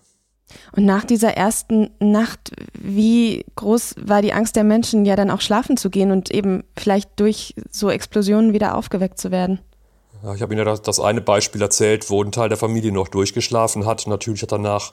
Und 0.73 0.85
nach 0.85 1.05
dieser 1.05 1.37
ersten 1.37 1.91
Nacht, 2.00 2.53
wie 2.75 3.45
groß 3.55 3.95
war 4.03 4.21
die 4.21 4.33
Angst 4.33 4.57
der 4.57 4.65
Menschen, 4.65 5.05
ja 5.05 5.15
dann 5.15 5.31
auch 5.31 5.41
schlafen 5.41 5.77
zu 5.77 5.91
gehen 5.91 6.11
und 6.11 6.33
eben 6.33 6.65
vielleicht 6.77 7.21
durch 7.21 7.55
so 7.71 7.89
Explosionen 7.89 8.53
wieder 8.53 8.75
aufgeweckt 8.75 9.21
zu 9.21 9.31
werden? 9.31 9.61
Ja, 10.25 10.35
ich 10.35 10.43
habe 10.43 10.53
Ihnen 10.53 10.59
ja 10.59 10.65
das, 10.65 10.83
das 10.83 11.00
eine 11.00 11.21
Beispiel 11.21 11.62
erzählt, 11.62 12.11
wo 12.11 12.23
ein 12.23 12.33
Teil 12.33 12.49
der 12.49 12.59
Familie 12.59 12.93
noch 12.93 13.09
durchgeschlafen 13.09 13.87
hat. 13.87 14.07
Natürlich 14.07 14.43
hat 14.43 14.53
danach 14.53 14.93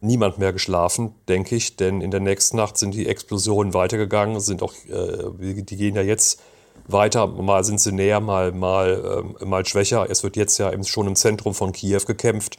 niemand 0.00 0.38
mehr 0.38 0.52
geschlafen, 0.52 1.14
denke 1.28 1.56
ich, 1.56 1.76
denn 1.76 2.00
in 2.00 2.10
der 2.10 2.20
nächsten 2.20 2.56
Nacht 2.56 2.76
sind 2.76 2.94
die 2.94 3.06
Explosionen 3.06 3.74
weitergegangen, 3.74 4.40
sind 4.40 4.62
auch, 4.62 4.74
äh, 4.88 5.30
die 5.38 5.76
gehen 5.76 5.96
ja 5.96 6.02
jetzt 6.02 6.40
weiter, 6.86 7.26
mal 7.26 7.64
sind 7.64 7.80
sie 7.80 7.92
näher, 7.92 8.20
mal, 8.20 8.52
mal, 8.52 9.24
äh, 9.40 9.44
mal 9.44 9.64
schwächer. 9.66 10.06
Es 10.08 10.22
wird 10.22 10.36
jetzt 10.36 10.58
ja 10.58 10.72
schon 10.84 11.06
im 11.06 11.16
Zentrum 11.16 11.54
von 11.54 11.72
Kiew 11.72 12.02
gekämpft. 12.06 12.58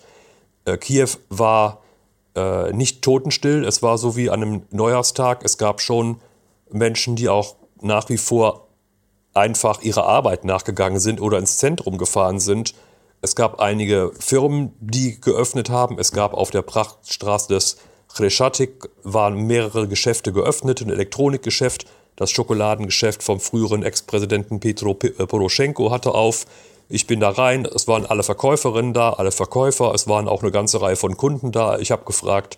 Äh, 0.66 0.78
Kiew 0.78 1.10
war 1.30 1.82
äh, 2.36 2.74
nicht 2.74 3.02
totenstill, 3.02 3.64
es 3.64 3.82
war 3.82 3.98
so 3.98 4.16
wie 4.16 4.30
an 4.30 4.42
einem 4.42 4.62
Neujahrstag. 4.72 5.44
Es 5.44 5.58
gab 5.58 5.82
schon 5.82 6.20
Menschen, 6.72 7.16
die 7.16 7.30
auch 7.30 7.56
nach 7.82 8.10
wie 8.10 8.18
vor 8.18 8.68
einfach 9.34 9.82
ihrer 9.84 10.06
Arbeit 10.06 10.44
nachgegangen 10.46 11.00
sind 11.00 11.22
oder 11.22 11.38
ins 11.38 11.58
Zentrum 11.58 11.98
gefahren 11.98 12.40
sind 12.40 12.74
es 13.22 13.36
gab 13.36 13.60
einige 13.60 14.12
Firmen, 14.20 14.74
die 14.80 15.20
geöffnet 15.20 15.70
haben. 15.70 15.98
Es 16.00 16.12
gab 16.12 16.34
auf 16.34 16.52
der 16.52 16.62
Prachtstraße 16.62 17.50
des 17.50 17.78
Chreschatik 18.14 18.90
waren 19.04 19.48
mehrere 19.48 19.88
Geschäfte 19.88 20.32
geöffnet, 20.32 20.82
ein 20.82 20.90
Elektronikgeschäft, 20.90 21.86
das 22.16 22.32
Schokoladengeschäft 22.32 23.22
vom 23.22 23.40
früheren 23.40 23.84
Ex-Präsidenten 23.84 24.60
Petro 24.60 24.98
äh, 25.04 25.28
Poroschenko 25.28 25.92
hatte 25.92 26.14
auf. 26.14 26.46
Ich 26.90 27.06
bin 27.06 27.20
da 27.20 27.30
rein, 27.30 27.66
es 27.66 27.88
waren 27.88 28.06
alle 28.06 28.24
Verkäuferinnen 28.24 28.94
da, 28.94 29.12
alle 29.12 29.32
Verkäufer, 29.32 29.94
es 29.94 30.08
waren 30.08 30.28
auch 30.28 30.42
eine 30.42 30.52
ganze 30.52 30.82
Reihe 30.82 30.96
von 30.96 31.18
Kunden 31.18 31.52
da. 31.52 31.78
Ich 31.80 31.92
habe 31.92 32.06
gefragt, 32.06 32.58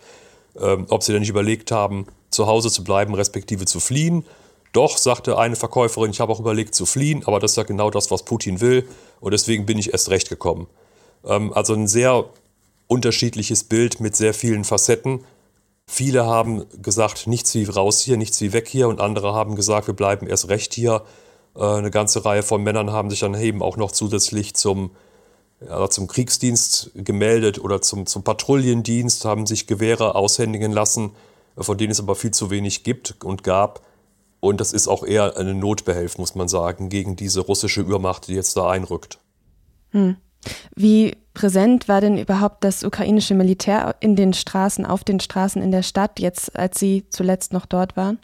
ähm, 0.60 0.86
ob 0.89 1.04
sie 1.04 1.12
denn 1.12 1.22
nicht 1.22 1.30
überlegt 1.30 1.72
haben, 1.72 2.06
zu 2.30 2.48
Hause 2.48 2.70
zu 2.70 2.84
bleiben, 2.84 3.13
respektive 3.16 3.66
zu 3.66 3.80
fliehen. 3.80 4.25
Doch, 4.72 4.98
sagte 4.98 5.38
eine 5.38 5.56
Verkäuferin, 5.56 6.12
ich 6.12 6.20
habe 6.20 6.32
auch 6.32 6.40
überlegt 6.40 6.76
zu 6.76 6.86
fliehen, 6.86 7.24
aber 7.26 7.40
das 7.40 7.52
ist 7.52 7.58
ja 7.58 7.64
genau 7.64 7.90
das, 7.90 8.12
was 8.12 8.24
Putin 8.24 8.62
will 8.62 8.88
und 9.20 9.32
deswegen 9.34 9.66
bin 9.66 9.80
ich 9.80 9.92
erst 9.92 10.10
recht 10.10 10.30
gekommen. 10.30 10.68
Ähm, 11.26 11.54
also 11.54 11.74
ein 11.74 11.88
sehr 11.88 12.26
unterschiedliches 12.88 13.64
Bild 13.64 14.00
mit 14.00 14.16
sehr 14.16 14.34
vielen 14.34 14.64
Facetten. 14.64 15.24
Viele 15.88 16.26
haben 16.26 16.66
gesagt, 16.82 17.26
nichts 17.26 17.56
wie 17.56 17.64
raus 17.64 18.02
hier, 18.02 18.18
nichts 18.18 18.40
wie 18.42 18.54
weg 18.54 18.68
hier 18.68 18.88
und 18.88 19.02
andere 19.02 19.34
haben 19.34 19.56
gesagt, 19.56 19.88
wir 19.88 19.96
bleiben 19.96 20.28
erst 20.28 20.50
recht 20.50 20.74
hier. 20.74 21.04
Äh, 21.56 21.64
eine 21.64 21.90
ganze 21.92 22.24
Reihe 22.24 22.44
von 22.44 22.62
Männern 22.62 22.92
haben 22.92 23.10
sich 23.10 23.22
dann 23.22 23.34
eben 23.34 23.64
auch 23.64 23.76
noch 23.76 23.92
zusätzlich 23.92 24.54
zum, 24.54 24.92
ja, 25.68 25.90
zum 25.90 26.08
Kriegsdienst 26.08 26.92
gemeldet 26.94 27.60
oder 27.60 27.82
zum, 27.82 28.06
zum 28.06 28.24
Patrouillendienst, 28.24 29.26
haben 29.26 29.48
sich 29.48 29.66
Gewehre 29.66 30.14
aushändigen 30.14 30.72
lassen, 30.72 31.12
von 31.58 31.78
denen 31.78 31.92
es 31.92 32.00
aber 32.00 32.16
viel 32.16 32.32
zu 32.32 32.52
wenig 32.52 32.84
gibt 32.84 33.24
und 33.24 33.44
gab. 33.44 33.82
Und 34.39 34.62
das 34.62 34.74
ist 34.74 34.88
auch 34.88 35.03
eher 35.03 35.38
eine 35.38 35.53
Notbehelf, 35.53 36.17
muss 36.17 36.36
man 36.36 36.48
sagen, 36.48 36.89
gegen 36.89 37.15
diese 37.15 37.41
russische 37.41 37.81
Übermacht, 37.81 38.27
die 38.27 38.36
jetzt 38.36 38.55
da 38.55 38.69
einrückt. 38.69 39.19
Hm. 39.91 40.15
Wie 40.75 41.17
präsent 41.34 41.88
war 41.88 42.01
denn 42.01 42.17
überhaupt 42.17 42.63
das 42.63 42.84
ukrainische 42.84 43.36
Militär 43.36 43.96
in 44.00 44.15
den 44.15 44.34
Straßen, 44.34 44.86
auf 44.86 45.03
den 45.03 45.19
Straßen 45.19 45.62
in 45.62 45.72
der 45.72 45.84
Stadt, 45.84 46.19
jetzt 46.19 46.58
als 46.58 46.79
Sie 46.79 47.05
zuletzt 47.10 47.51
noch 47.51 47.65
dort 47.65 47.98
waren? 47.98 48.19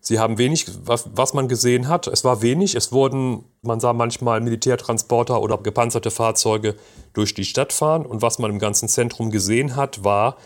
Sie 0.00 0.18
haben 0.18 0.38
wenig, 0.38 0.66
was, 0.84 1.10
was 1.12 1.34
man 1.34 1.48
gesehen 1.48 1.88
hat. 1.88 2.06
Es 2.06 2.24
war 2.24 2.40
wenig. 2.40 2.74
Es 2.76 2.92
wurden, 2.92 3.44
man 3.62 3.80
sah 3.80 3.92
manchmal 3.92 4.40
Militärtransporter 4.40 5.42
oder 5.42 5.58
gepanzerte 5.58 6.10
Fahrzeuge 6.10 6.76
durch 7.12 7.34
die 7.34 7.44
Stadt 7.44 7.72
fahren. 7.72 8.06
Und 8.06 8.22
was 8.22 8.38
man 8.38 8.50
im 8.50 8.58
ganzen 8.58 8.88
Zentrum 8.88 9.30
gesehen 9.30 9.76
hat, 9.76 10.04
war, 10.04 10.36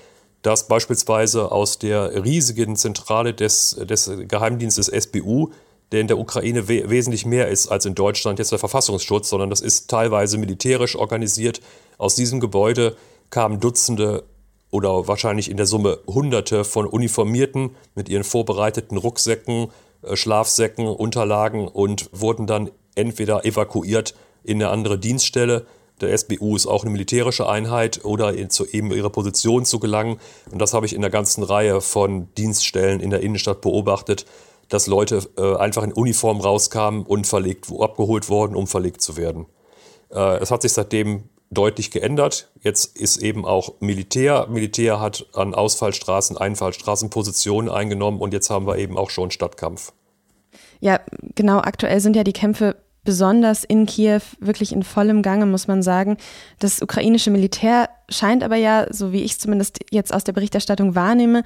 dass 0.42 0.66
beispielsweise 0.66 1.50
aus 1.52 1.78
der 1.78 2.24
riesigen 2.24 2.76
Zentrale 2.76 3.32
des, 3.32 3.76
des 3.88 4.10
Geheimdienstes 4.28 4.86
SBU, 4.86 5.50
der 5.92 6.00
in 6.00 6.08
der 6.08 6.18
Ukraine 6.18 6.68
we 6.68 6.88
wesentlich 6.90 7.26
mehr 7.26 7.48
ist 7.48 7.68
als 7.68 7.86
in 7.86 7.94
Deutschland 7.94 8.38
jetzt 8.38 8.50
der 8.50 8.58
Verfassungsschutz, 8.58 9.28
sondern 9.28 9.50
das 9.50 9.60
ist 9.60 9.88
teilweise 9.88 10.38
militärisch 10.38 10.96
organisiert. 10.96 11.60
Aus 11.98 12.14
diesem 12.14 12.40
Gebäude 12.40 12.96
kamen 13.30 13.60
Dutzende 13.60 14.24
oder 14.70 15.06
wahrscheinlich 15.06 15.50
in 15.50 15.58
der 15.58 15.66
Summe 15.66 15.98
Hunderte 16.06 16.64
von 16.64 16.86
Uniformierten 16.86 17.76
mit 17.94 18.08
ihren 18.08 18.24
vorbereiteten 18.24 18.96
Rucksäcken, 18.96 19.68
äh, 20.02 20.16
Schlafsäcken, 20.16 20.86
Unterlagen 20.86 21.68
und 21.68 22.08
wurden 22.12 22.46
dann 22.46 22.70
entweder 22.94 23.44
evakuiert 23.44 24.14
in 24.42 24.62
eine 24.62 24.70
andere 24.70 24.98
Dienststelle. 24.98 25.66
Der 26.02 26.16
SBU 26.16 26.56
ist 26.56 26.66
auch 26.66 26.82
eine 26.82 26.90
militärische 26.90 27.48
Einheit 27.48 28.04
oder 28.04 28.48
zu 28.48 28.66
eben 28.66 28.92
ihrer 28.92 29.10
Position 29.10 29.64
zu 29.64 29.78
gelangen. 29.78 30.18
Und 30.50 30.60
das 30.60 30.74
habe 30.74 30.86
ich 30.86 30.94
in 30.94 31.00
der 31.00 31.10
ganzen 31.10 31.42
Reihe 31.42 31.80
von 31.80 32.32
Dienststellen 32.34 33.00
in 33.00 33.10
der 33.10 33.20
Innenstadt 33.20 33.60
beobachtet, 33.60 34.26
dass 34.68 34.86
Leute 34.86 35.22
äh, 35.38 35.56
einfach 35.56 35.82
in 35.82 35.92
Uniform 35.92 36.40
rauskamen 36.40 37.04
und 37.04 37.26
verlegt, 37.26 37.68
abgeholt 37.78 38.28
wurden, 38.28 38.56
um 38.56 38.66
verlegt 38.66 39.00
zu 39.00 39.16
werden. 39.16 39.46
Äh, 40.10 40.38
es 40.38 40.50
hat 40.50 40.62
sich 40.62 40.72
seitdem 40.72 41.24
deutlich 41.50 41.90
geändert. 41.90 42.50
Jetzt 42.62 42.96
ist 42.98 43.18
eben 43.18 43.44
auch 43.44 43.74
Militär. 43.80 44.46
Militär 44.48 45.00
hat 45.00 45.26
an 45.34 45.54
Ausfallstraßen, 45.54 46.36
Einfallstraßen 46.36 47.10
Positionen 47.10 47.68
eingenommen 47.68 48.20
und 48.20 48.32
jetzt 48.32 48.50
haben 48.50 48.66
wir 48.66 48.78
eben 48.78 48.96
auch 48.96 49.10
schon 49.10 49.30
Stadtkampf. 49.30 49.92
Ja, 50.80 51.00
genau. 51.34 51.58
Aktuell 51.58 52.00
sind 52.00 52.16
ja 52.16 52.24
die 52.24 52.32
Kämpfe 52.32 52.76
besonders 53.04 53.64
in 53.64 53.86
Kiew 53.86 54.20
wirklich 54.38 54.72
in 54.72 54.82
vollem 54.82 55.22
Gange, 55.22 55.46
muss 55.46 55.66
man 55.66 55.82
sagen. 55.82 56.16
Das 56.58 56.80
ukrainische 56.80 57.30
Militär 57.30 57.88
scheint 58.08 58.44
aber 58.44 58.56
ja, 58.56 58.86
so 58.90 59.12
wie 59.12 59.22
ich 59.22 59.32
es 59.32 59.38
zumindest 59.38 59.80
jetzt 59.90 60.14
aus 60.14 60.24
der 60.24 60.32
Berichterstattung 60.32 60.94
wahrnehme, 60.94 61.42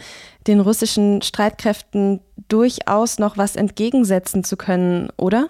den 0.46 0.60
russischen 0.60 1.22
Streitkräften 1.22 2.20
durchaus 2.48 3.18
noch 3.18 3.38
was 3.38 3.56
entgegensetzen 3.56 4.44
zu 4.44 4.56
können, 4.56 5.10
oder? 5.16 5.48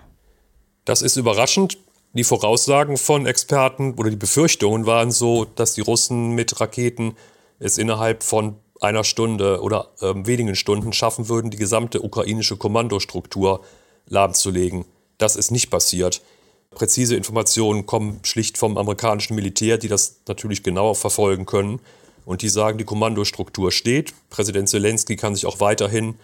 Das 0.84 1.02
ist 1.02 1.16
überraschend. 1.16 1.78
Die 2.12 2.24
Voraussagen 2.24 2.96
von 2.96 3.26
Experten 3.26 3.94
oder 3.94 4.08
die 4.08 4.16
Befürchtungen 4.16 4.86
waren 4.86 5.10
so, 5.10 5.44
dass 5.44 5.74
die 5.74 5.82
Russen 5.82 6.30
mit 6.30 6.60
Raketen 6.60 7.14
es 7.58 7.76
innerhalb 7.76 8.22
von 8.22 8.56
einer 8.80 9.04
Stunde 9.04 9.60
oder 9.60 9.88
äh, 10.00 10.14
wenigen 10.14 10.54
Stunden 10.54 10.92
schaffen 10.92 11.28
würden, 11.28 11.50
die 11.50 11.56
gesamte 11.56 12.02
ukrainische 12.02 12.56
Kommandostruktur 12.56 13.62
lahmzulegen. 14.08 14.84
Das 15.18 15.36
ist 15.36 15.50
nicht 15.50 15.70
passiert. 15.70 16.22
Präzise 16.70 17.16
Informationen 17.16 17.86
kommen 17.86 18.20
schlicht 18.22 18.58
vom 18.58 18.76
amerikanischen 18.76 19.34
Militär, 19.34 19.78
die 19.78 19.88
das 19.88 20.20
natürlich 20.28 20.62
genauer 20.62 20.94
verfolgen 20.94 21.46
können. 21.46 21.80
Und 22.24 22.42
die 22.42 22.48
sagen, 22.48 22.76
die 22.76 22.84
Kommandostruktur 22.84 23.70
steht. 23.70 24.12
Präsident 24.30 24.68
Zelensky 24.68 25.16
kann 25.16 25.34
sich 25.34 25.46
auch 25.46 25.60
weiterhin 25.60 26.16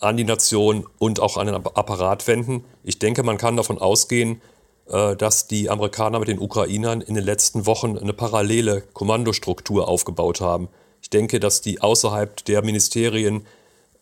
an 0.00 0.16
die 0.16 0.24
Nation 0.24 0.86
und 0.98 1.20
auch 1.20 1.36
an 1.36 1.46
den 1.46 1.54
Apparat 1.54 2.26
wenden. 2.26 2.64
Ich 2.82 2.98
denke, 2.98 3.22
man 3.22 3.36
kann 3.36 3.56
davon 3.56 3.78
ausgehen, 3.78 4.40
äh, 4.86 5.16
dass 5.16 5.46
die 5.46 5.70
Amerikaner 5.70 6.18
mit 6.18 6.28
den 6.28 6.38
Ukrainern 6.38 7.00
in 7.00 7.14
den 7.14 7.24
letzten 7.24 7.66
Wochen 7.66 7.96
eine 7.96 8.12
parallele 8.12 8.82
Kommandostruktur 8.92 9.88
aufgebaut 9.88 10.40
haben. 10.40 10.68
Ich 11.02 11.10
denke, 11.10 11.40
dass 11.40 11.60
die 11.60 11.80
außerhalb 11.80 12.44
der 12.44 12.62
Ministerien 12.62 13.46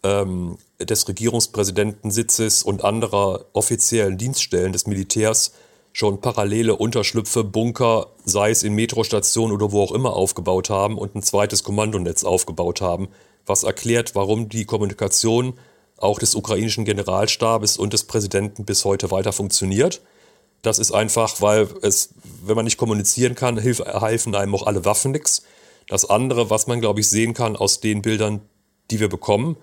ähm, 0.02 0.59
des 0.80 1.06
Regierungspräsidentensitzes 1.09 2.62
und 2.62 2.85
anderer 2.85 3.47
offiziellen 3.52 4.18
Dienststellen 4.18 4.73
des 4.73 4.87
Militärs 4.87 5.52
schon 5.92 6.21
parallele 6.21 6.76
Unterschlüpfe, 6.76 7.44
Bunker, 7.44 8.09
sei 8.25 8.50
es 8.50 8.62
in 8.62 8.75
Metrostationen 8.75 9.54
oder 9.54 9.73
wo 9.73 9.82
auch 9.82 9.92
immer 9.92 10.14
aufgebaut 10.14 10.71
haben 10.71 10.97
und 10.97 11.14
ein 11.14 11.23
zweites 11.23 11.64
Kommandonetz 11.64 12.25
aufgebaut 12.25 12.80
haben, 12.80 13.09
was 13.44 13.62
erklärt, 13.62 14.14
warum 14.14 14.49
die 14.49 14.64
Kommunikation 14.64 15.54
auch 15.99 16.18
des 16.18 16.35
ukrainischen 16.35 16.85
Generalstabes 16.85 17.76
und 17.76 17.92
des 17.92 18.04
Präsidenten 18.04 18.64
bis 18.64 18.85
heute 18.85 19.11
weiter 19.11 19.32
funktioniert. 19.32 20.00
Das 20.62 20.78
ist 20.78 20.92
einfach, 20.92 21.40
weil 21.40 21.68
es, 21.82 22.11
wenn 22.44 22.56
man 22.56 22.64
nicht 22.64 22.78
kommunizieren 22.78 23.35
kann, 23.35 23.59
helfen 23.59 24.35
einem 24.35 24.54
auch 24.54 24.66
alle 24.66 24.85
Waffen 24.85 25.12
nichts. 25.12 25.42
Das 25.88 26.09
andere, 26.09 26.50
was 26.50 26.66
man, 26.66 26.80
glaube 26.80 27.00
ich, 27.00 27.09
sehen 27.09 27.35
kann 27.35 27.56
aus 27.56 27.80
den 27.80 28.00
Bildern, 28.02 28.40
die 28.90 29.00
wir 29.00 29.09
bekommen, 29.09 29.56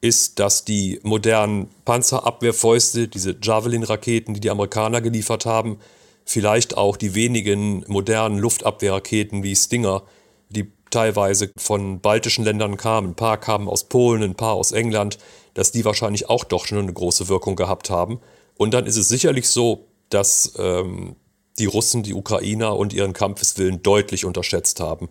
ist, 0.00 0.38
dass 0.38 0.64
die 0.64 1.00
modernen 1.02 1.68
Panzerabwehrfäuste, 1.84 3.08
diese 3.08 3.36
Javelin-Raketen, 3.42 4.34
die 4.34 4.40
die 4.40 4.50
Amerikaner 4.50 5.00
geliefert 5.00 5.44
haben, 5.44 5.78
vielleicht 6.24 6.76
auch 6.76 6.96
die 6.96 7.14
wenigen 7.14 7.84
modernen 7.88 8.38
Luftabwehrraketen 8.38 9.42
wie 9.42 9.56
Stinger, 9.56 10.02
die 10.50 10.70
teilweise 10.90 11.50
von 11.56 12.00
baltischen 12.00 12.44
Ländern 12.44 12.76
kamen, 12.76 13.10
ein 13.10 13.14
paar 13.14 13.38
kamen 13.38 13.68
aus 13.68 13.84
Polen, 13.84 14.22
ein 14.22 14.34
paar 14.34 14.54
aus 14.54 14.72
England, 14.72 15.18
dass 15.54 15.72
die 15.72 15.84
wahrscheinlich 15.84 16.28
auch 16.28 16.44
doch 16.44 16.66
schon 16.66 16.78
eine 16.78 16.92
große 16.92 17.28
Wirkung 17.28 17.56
gehabt 17.56 17.90
haben. 17.90 18.20
Und 18.56 18.74
dann 18.74 18.86
ist 18.86 18.96
es 18.96 19.08
sicherlich 19.08 19.48
so, 19.48 19.86
dass 20.10 20.54
ähm, 20.58 21.16
die 21.58 21.66
Russen, 21.66 22.02
die 22.02 22.14
Ukrainer 22.14 22.76
und 22.76 22.92
ihren 22.92 23.12
Kampfeswillen 23.12 23.82
deutlich 23.82 24.24
unterschätzt 24.24 24.80
haben. 24.80 25.08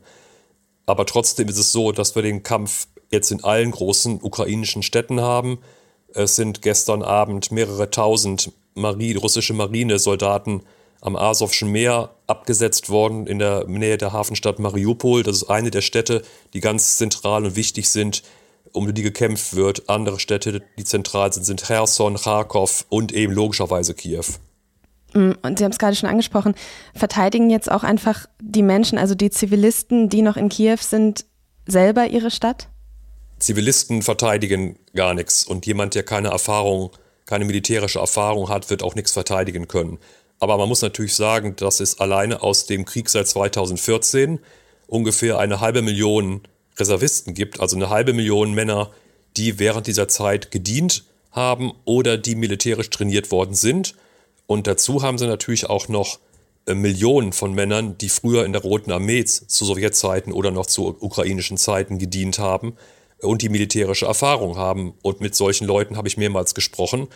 Aber 0.85 1.05
trotzdem 1.05 1.49
ist 1.49 1.57
es 1.57 1.71
so, 1.71 1.91
dass 1.91 2.15
wir 2.15 2.21
den 2.21 2.43
Kampf 2.43 2.87
jetzt 3.09 3.31
in 3.31 3.43
allen 3.43 3.71
großen 3.71 4.21
ukrainischen 4.21 4.83
Städten 4.83 5.21
haben. 5.21 5.59
Es 6.13 6.35
sind 6.35 6.61
gestern 6.61 7.03
Abend 7.03 7.51
mehrere 7.51 7.89
tausend 7.89 8.51
Marine, 8.75 9.19
russische 9.19 9.53
Marinesoldaten 9.53 10.63
am 11.01 11.15
Asowschen 11.15 11.71
Meer 11.71 12.11
abgesetzt 12.25 12.89
worden 12.89 13.27
in 13.27 13.39
der 13.39 13.65
Nähe 13.67 13.97
der 13.97 14.13
Hafenstadt 14.13 14.59
Mariupol. 14.59 15.23
Das 15.23 15.37
ist 15.37 15.49
eine 15.49 15.71
der 15.71 15.81
Städte, 15.81 16.23
die 16.53 16.59
ganz 16.59 16.97
zentral 16.97 17.45
und 17.45 17.55
wichtig 17.55 17.89
sind, 17.89 18.23
um 18.71 18.93
die 18.93 19.03
gekämpft 19.03 19.55
wird. 19.55 19.89
Andere 19.89 20.19
Städte, 20.19 20.61
die 20.77 20.83
zentral 20.83 21.31
sind, 21.33 21.45
sind 21.45 21.65
Cherson, 21.65 22.15
Kharkov 22.15 22.85
und 22.89 23.13
eben 23.13 23.33
logischerweise 23.33 23.93
Kiew. 23.93 24.25
Mm, 25.13 25.31
und 25.41 25.57
Sie 25.59 25.63
haben 25.63 25.71
es 25.71 25.79
gerade 25.79 25.95
schon 25.95 26.09
angesprochen, 26.09 26.55
verteidigen 26.93 27.49
jetzt 27.49 27.71
auch 27.71 27.83
einfach 27.83 28.27
die 28.41 28.63
Menschen, 28.63 28.97
also 28.97 29.15
die 29.15 29.29
Zivilisten, 29.29 30.09
die 30.09 30.21
noch 30.21 30.37
in 30.37 30.49
Kiew 30.49 30.77
sind, 30.81 31.25
selber 31.65 32.07
ihre 32.07 32.31
Stadt? 32.31 32.69
Zivilisten 33.39 34.01
verteidigen 34.01 34.77
gar 34.95 35.13
nichts 35.13 35.43
und 35.43 35.65
jemand, 35.65 35.95
der 35.95 36.03
keine 36.03 36.29
Erfahrung, 36.29 36.91
keine 37.25 37.45
militärische 37.45 37.99
Erfahrung 37.99 38.49
hat, 38.49 38.69
wird 38.69 38.81
auch 38.81 38.95
nichts 38.95 39.11
verteidigen 39.11 39.67
können. 39.67 39.99
Aber 40.39 40.57
man 40.57 40.69
muss 40.69 40.81
natürlich 40.81 41.15
sagen, 41.15 41.55
dass 41.55 41.79
es 41.79 41.99
alleine 41.99 42.41
aus 42.41 42.65
dem 42.65 42.85
Krieg 42.85 43.09
seit 43.09 43.27
2014 43.27 44.39
ungefähr 44.87 45.37
eine 45.39 45.59
halbe 45.59 45.81
Million 45.81 46.41
Reservisten 46.77 47.33
gibt, 47.33 47.59
also 47.59 47.75
eine 47.75 47.89
halbe 47.89 48.13
Million 48.13 48.53
Männer, 48.53 48.91
die 49.35 49.59
während 49.59 49.87
dieser 49.87 50.07
Zeit 50.07 50.51
gedient 50.51 51.05
haben 51.31 51.71
oder 51.85 52.17
die 52.17 52.35
militärisch 52.35 52.89
trainiert 52.89 53.31
worden 53.31 53.53
sind. 53.53 53.95
Und 54.47 54.67
dazu 54.67 55.03
haben 55.03 55.17
sie 55.17 55.27
natürlich 55.27 55.69
auch 55.69 55.87
noch 55.87 56.19
äh, 56.65 56.73
Millionen 56.73 57.33
von 57.33 57.53
Männern, 57.53 57.97
die 57.97 58.09
früher 58.09 58.45
in 58.45 58.53
der 58.53 58.61
Roten 58.61 58.91
Armee 58.91 59.25
zu 59.25 59.65
Sowjetzeiten 59.65 60.33
oder 60.33 60.51
noch 60.51 60.65
zu 60.65 60.87
ukrainischen 60.99 61.57
Zeiten 61.57 61.99
gedient 61.99 62.39
haben 62.39 62.77
und 63.21 63.41
die 63.41 63.49
militärische 63.49 64.05
Erfahrung 64.05 64.57
haben. 64.57 64.93
Und 65.01 65.21
mit 65.21 65.35
solchen 65.35 65.65
Leuten 65.65 65.97
habe 65.97 66.07
ich 66.07 66.17
mehrmals 66.17 66.55
gesprochen. 66.55 67.07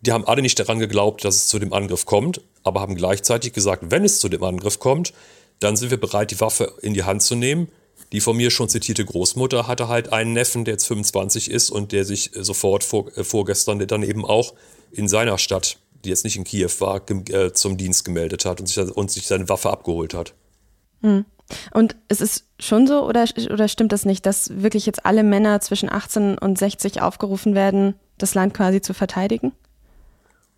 die 0.00 0.12
haben 0.12 0.26
alle 0.26 0.42
nicht 0.42 0.58
daran 0.58 0.78
geglaubt, 0.78 1.24
dass 1.24 1.34
es 1.34 1.48
zu 1.48 1.58
dem 1.58 1.72
Angriff 1.72 2.06
kommt, 2.06 2.40
aber 2.62 2.80
haben 2.80 2.94
gleichzeitig 2.94 3.52
gesagt, 3.52 3.90
wenn 3.90 4.04
es 4.04 4.20
zu 4.20 4.28
dem 4.28 4.44
Angriff 4.44 4.78
kommt, 4.78 5.12
dann 5.58 5.74
sind 5.74 5.90
wir 5.90 5.98
bereit, 5.98 6.30
die 6.30 6.40
Waffe 6.40 6.72
in 6.82 6.94
die 6.94 7.02
Hand 7.02 7.22
zu 7.22 7.34
nehmen. 7.34 7.68
Die 8.12 8.20
von 8.20 8.36
mir 8.36 8.50
schon 8.50 8.68
zitierte 8.68 9.04
Großmutter 9.04 9.66
hatte 9.66 9.88
halt 9.88 10.12
einen 10.12 10.32
Neffen, 10.32 10.64
der 10.64 10.74
jetzt 10.74 10.86
25 10.86 11.50
ist 11.50 11.70
und 11.70 11.90
der 11.90 12.04
sich 12.04 12.30
sofort 12.34 12.84
vor, 12.84 13.10
äh, 13.16 13.24
vorgestern 13.24 13.84
dann 13.86 14.02
eben 14.02 14.24
auch 14.24 14.54
in 14.92 15.08
seiner 15.08 15.36
Stadt, 15.36 15.78
die 16.04 16.10
jetzt 16.10 16.24
nicht 16.24 16.36
in 16.36 16.44
Kiew 16.44 16.70
war, 16.78 17.02
äh, 17.10 17.52
zum 17.52 17.76
Dienst 17.76 18.04
gemeldet 18.04 18.44
hat 18.44 18.60
und 18.60 18.66
sich, 18.66 18.78
und 18.78 19.10
sich 19.10 19.26
seine 19.26 19.48
Waffe 19.48 19.70
abgeholt 19.70 20.14
hat. 20.14 20.34
Hm. 21.02 21.24
Und 21.72 21.96
es 22.08 22.20
ist 22.20 22.44
schon 22.58 22.86
so 22.86 23.06
oder, 23.06 23.24
oder 23.50 23.68
stimmt 23.68 23.92
das 23.92 24.04
nicht, 24.04 24.26
dass 24.26 24.62
wirklich 24.62 24.86
jetzt 24.86 25.06
alle 25.06 25.22
Männer 25.22 25.60
zwischen 25.60 25.90
18 25.90 26.38
und 26.38 26.58
60 26.58 27.00
aufgerufen 27.02 27.54
werden, 27.54 27.94
das 28.18 28.34
Land 28.34 28.54
quasi 28.54 28.80
zu 28.80 28.94
verteidigen? 28.94 29.52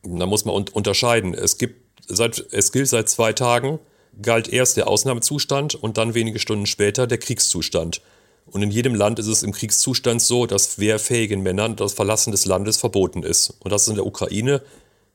Da 0.03 0.27
muss 0.27 0.45
man 0.45 0.55
un 0.55 0.65
unterscheiden. 0.73 1.35
Es, 1.35 1.59
gibt 1.59 1.81
seit, 2.09 2.45
es 2.53 2.73
gilt 2.73 2.89
seit 2.89 3.09
zwei 3.09 3.33
Tagen, 3.33 3.79
galt 4.23 4.49
erst 4.49 4.77
der 4.77 4.89
Ausnahmezustand 4.89 5.75
und 5.75 5.99
dann 5.99 6.15
wenige 6.15 6.39
Stunden 6.39 6.67
später 6.67 7.07
der 7.07 7.19
Kriegszustand. 7.19 8.01
Und 8.47 8.63
in 8.63 8.71
jedem 8.71 8.95
Land 8.95 9.19
ist 9.19 9.27
es 9.27 9.43
im 9.43 9.53
Kriegszustand 9.53 10.21
so, 10.21 10.47
dass 10.47 10.79
wehrfähigen 10.79 11.43
Männern 11.43 11.77
das 11.77 11.93
Verlassen 11.93 12.33
des 12.33 12.47
Landes 12.47 12.79
verboten 12.79 13.23
ist. 13.23 13.51
Und 13.61 13.71
das 13.71 13.83
ist 13.83 13.89
in 13.89 13.95
der 13.95 14.07
Ukraine 14.07 14.63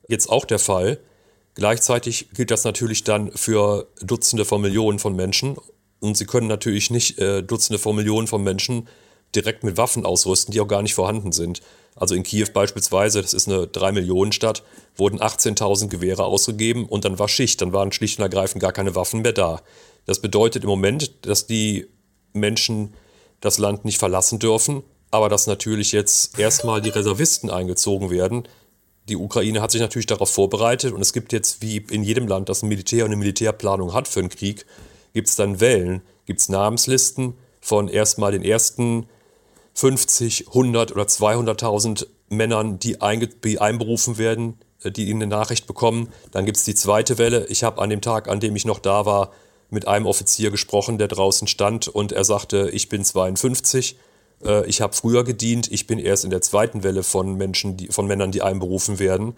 jetzt 0.08 0.28
auch 0.30 0.44
der 0.44 0.58
Fall. 0.58 0.98
Gleichzeitig 1.56 2.28
gilt 2.34 2.50
das 2.50 2.64
natürlich 2.64 3.02
dann 3.02 3.32
für 3.32 3.88
Dutzende 4.02 4.44
von 4.44 4.60
Millionen 4.60 4.98
von 4.98 5.16
Menschen. 5.16 5.56
Und 6.00 6.16
sie 6.16 6.26
können 6.26 6.48
natürlich 6.48 6.90
nicht 6.90 7.18
äh, 7.18 7.42
Dutzende 7.42 7.78
von 7.78 7.96
Millionen 7.96 8.26
von 8.26 8.44
Menschen 8.44 8.86
direkt 9.34 9.64
mit 9.64 9.78
Waffen 9.78 10.04
ausrüsten, 10.04 10.52
die 10.52 10.60
auch 10.60 10.68
gar 10.68 10.82
nicht 10.82 10.94
vorhanden 10.94 11.32
sind. 11.32 11.62
Also 11.94 12.14
in 12.14 12.24
Kiew 12.24 12.48
beispielsweise, 12.52 13.22
das 13.22 13.32
ist 13.32 13.48
eine 13.48 13.64
3-Millionen-Stadt, 13.64 14.62
wurden 14.96 15.18
18.000 15.18 15.88
Gewehre 15.88 16.24
ausgegeben 16.24 16.84
und 16.84 17.06
dann 17.06 17.18
war 17.18 17.26
Schicht, 17.26 17.62
dann 17.62 17.72
waren 17.72 17.90
schlicht 17.90 18.18
und 18.18 18.22
ergreifend 18.22 18.60
gar 18.60 18.72
keine 18.72 18.94
Waffen 18.94 19.22
mehr 19.22 19.32
da. 19.32 19.62
Das 20.04 20.20
bedeutet 20.20 20.62
im 20.62 20.68
Moment, 20.68 21.26
dass 21.26 21.46
die 21.46 21.86
Menschen 22.34 22.92
das 23.40 23.56
Land 23.56 23.86
nicht 23.86 23.98
verlassen 23.98 24.38
dürfen, 24.38 24.82
aber 25.10 25.30
dass 25.30 25.46
natürlich 25.46 25.92
jetzt 25.92 26.38
erstmal 26.38 26.82
die 26.82 26.90
Reservisten 26.90 27.48
eingezogen 27.48 28.10
werden, 28.10 28.46
die 29.08 29.16
Ukraine 29.16 29.62
hat 29.62 29.70
sich 29.70 29.80
natürlich 29.80 30.06
darauf 30.06 30.30
vorbereitet 30.30 30.92
und 30.92 31.00
es 31.00 31.12
gibt 31.12 31.32
jetzt, 31.32 31.62
wie 31.62 31.78
in 31.90 32.02
jedem 32.02 32.26
Land, 32.26 32.48
das 32.48 32.62
ein 32.62 32.68
Militär 32.68 33.04
und 33.04 33.10
eine 33.10 33.16
Militärplanung 33.16 33.94
hat 33.94 34.08
für 34.08 34.20
einen 34.20 34.28
Krieg, 34.28 34.66
gibt 35.12 35.28
es 35.28 35.36
dann 35.36 35.60
Wellen, 35.60 36.02
gibt 36.26 36.40
es 36.40 36.48
Namenslisten 36.48 37.34
von 37.60 37.88
erstmal 37.88 38.32
den 38.32 38.42
ersten 38.42 39.06
50, 39.74 40.48
100 40.48 40.92
oder 40.92 41.04
200.000 41.04 42.06
Männern, 42.28 42.78
die, 42.78 43.00
einberufen 43.00 44.18
werden, 44.18 44.58
äh, 44.82 44.90
die 44.90 45.10
eine 45.12 45.26
Nachricht 45.26 45.66
bekommen. 45.66 46.08
Dann 46.32 46.44
gibt 46.44 46.56
es 46.56 46.64
die 46.64 46.74
zweite 46.74 47.18
Welle. 47.18 47.46
Ich 47.46 47.62
habe 47.62 47.80
an 47.80 47.90
dem 47.90 48.00
Tag, 48.00 48.28
an 48.28 48.40
dem 48.40 48.56
ich 48.56 48.64
noch 48.64 48.78
da 48.78 49.06
war, 49.06 49.32
mit 49.68 49.86
einem 49.86 50.06
Offizier 50.06 50.50
gesprochen, 50.50 50.98
der 50.98 51.08
draußen 51.08 51.48
stand 51.48 51.88
und 51.88 52.12
er 52.12 52.24
sagte, 52.24 52.70
ich 52.72 52.88
bin 52.88 53.04
52 53.04 53.96
äh, 54.46 54.66
ich 54.66 54.80
habe 54.80 54.94
früher 54.94 55.24
gedient, 55.24 55.70
ich 55.70 55.86
bin 55.86 55.98
erst 55.98 56.24
in 56.24 56.30
der 56.30 56.40
zweiten 56.40 56.82
Welle 56.82 57.02
von 57.02 57.34
Menschen, 57.36 57.76
die, 57.76 57.88
von 57.88 58.06
Männern, 58.06 58.32
die 58.32 58.42
einberufen 58.42 58.98
werden. 58.98 59.34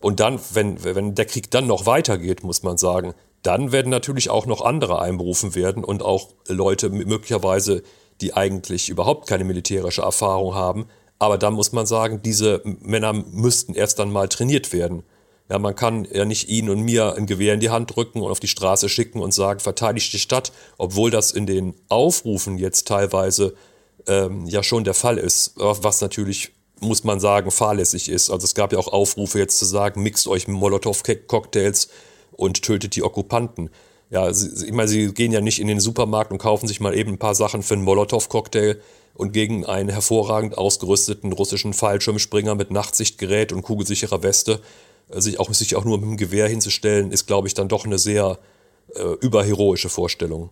Und 0.00 0.20
dann, 0.20 0.38
wenn, 0.52 0.82
wenn 0.84 1.14
der 1.14 1.24
Krieg 1.24 1.50
dann 1.50 1.66
noch 1.66 1.86
weitergeht, 1.86 2.44
muss 2.44 2.62
man 2.62 2.78
sagen, 2.78 3.14
dann 3.42 3.72
werden 3.72 3.90
natürlich 3.90 4.30
auch 4.30 4.46
noch 4.46 4.62
andere 4.62 5.00
einberufen 5.00 5.54
werden 5.54 5.84
und 5.84 6.02
auch 6.02 6.28
Leute 6.48 6.90
möglicherweise, 6.90 7.82
die 8.20 8.34
eigentlich 8.34 8.88
überhaupt 8.88 9.28
keine 9.28 9.44
militärische 9.44 10.02
Erfahrung 10.02 10.54
haben. 10.54 10.86
Aber 11.18 11.38
dann 11.38 11.54
muss 11.54 11.72
man 11.72 11.86
sagen, 11.86 12.20
diese 12.22 12.62
Männer 12.64 13.12
müssten 13.12 13.74
erst 13.74 13.98
dann 13.98 14.12
mal 14.12 14.28
trainiert 14.28 14.72
werden. 14.72 15.02
Ja, 15.50 15.58
man 15.58 15.74
kann 15.74 16.06
ja 16.12 16.24
nicht 16.24 16.48
Ihnen 16.48 16.68
und 16.68 16.82
mir 16.82 17.14
ein 17.14 17.26
Gewehr 17.26 17.54
in 17.54 17.60
die 17.60 17.70
Hand 17.70 17.96
drücken 17.96 18.20
und 18.20 18.30
auf 18.30 18.40
die 18.40 18.48
Straße 18.48 18.88
schicken 18.88 19.20
und 19.20 19.32
sagen, 19.32 19.60
verteidigt 19.60 20.12
die 20.12 20.18
Stadt, 20.18 20.52
obwohl 20.76 21.10
das 21.10 21.32
in 21.32 21.46
den 21.46 21.74
Aufrufen 21.88 22.58
jetzt 22.58 22.86
teilweise 22.86 23.54
ähm, 24.08 24.46
ja 24.46 24.62
schon 24.62 24.84
der 24.84 24.94
Fall 24.94 25.18
ist, 25.18 25.52
was 25.56 26.00
natürlich 26.00 26.52
muss 26.80 27.04
man 27.04 27.20
sagen, 27.20 27.50
fahrlässig 27.50 28.08
ist. 28.08 28.30
Also 28.30 28.44
es 28.44 28.54
gab 28.54 28.72
ja 28.72 28.78
auch 28.78 28.88
Aufrufe 28.88 29.38
jetzt 29.38 29.58
zu 29.58 29.64
sagen, 29.64 30.02
mixt 30.02 30.28
euch 30.28 30.48
Molotow-Cocktails 30.48 31.88
und 32.32 32.62
tötet 32.62 32.94
die 32.96 33.02
Okkupanten. 33.02 33.70
Ja, 34.10 34.32
sie, 34.32 34.66
ich 34.66 34.72
meine, 34.72 34.88
sie 34.88 35.12
gehen 35.12 35.32
ja 35.32 35.40
nicht 35.40 35.60
in 35.60 35.66
den 35.66 35.80
Supermarkt 35.80 36.32
und 36.32 36.38
kaufen 36.38 36.66
sich 36.66 36.80
mal 36.80 36.96
eben 36.96 37.12
ein 37.12 37.18
paar 37.18 37.34
Sachen 37.34 37.62
für 37.62 37.74
einen 37.74 37.82
Molotow-Cocktail 37.82 38.80
und 39.14 39.32
gegen 39.32 39.66
einen 39.66 39.88
hervorragend 39.88 40.56
ausgerüsteten 40.56 41.32
russischen 41.32 41.74
Fallschirmspringer 41.74 42.54
mit 42.54 42.70
Nachtsichtgerät 42.70 43.52
und 43.52 43.62
kugelsicherer 43.62 44.22
Weste 44.22 44.60
äh, 45.10 45.20
sich 45.20 45.40
auch, 45.40 45.52
sich 45.52 45.76
auch 45.76 45.84
nur 45.84 45.98
mit 45.98 46.08
dem 46.08 46.16
Gewehr 46.16 46.48
hinzustellen, 46.48 47.10
ist, 47.10 47.26
glaube 47.26 47.48
ich, 47.48 47.54
dann 47.54 47.68
doch 47.68 47.84
eine 47.84 47.98
sehr 47.98 48.38
äh, 48.94 49.02
überheroische 49.20 49.88
Vorstellung. 49.88 50.50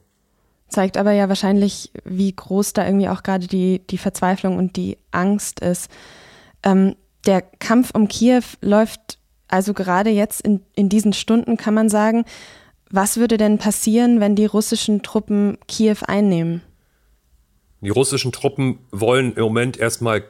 Zeigt 0.69 0.97
aber 0.97 1.13
ja 1.13 1.29
wahrscheinlich, 1.29 1.93
wie 2.05 2.35
groß 2.35 2.73
da 2.73 2.85
irgendwie 2.85 3.09
auch 3.09 3.23
gerade 3.23 3.47
die, 3.47 3.87
die 3.87 3.99
Verzweiflung 3.99 4.57
und 4.57 4.77
die 4.77 4.99
Angst 5.13 5.61
ist. 5.61 5.91
Ähm, 6.63 6.97
der 7.27 7.43
Kampf 7.43 7.93
um 7.95 8.09
Kiew 8.09 8.43
läuft 8.61 9.19
also 9.49 9.75
gerade 9.75 10.11
jetzt 10.11 10.41
in, 10.41 10.63
in 10.75 10.89
diesen 10.89 11.13
Stunden, 11.13 11.57
kann 11.57 11.75
man 11.75 11.89
sagen. 11.89 12.25
Was 12.91 13.17
würde 13.17 13.37
denn 13.37 13.59
passieren, 13.59 14.21
wenn 14.21 14.37
die 14.37 14.47
russischen 14.47 15.03
Truppen 15.03 15.59
Kiew 15.69 15.99
einnehmen? 16.07 16.63
Die 17.81 17.91
russischen 17.91 18.33
Truppen 18.33 18.81
wollen 18.91 19.35
im 19.35 19.43
Moment 19.43 19.77
erstmal 19.77 20.25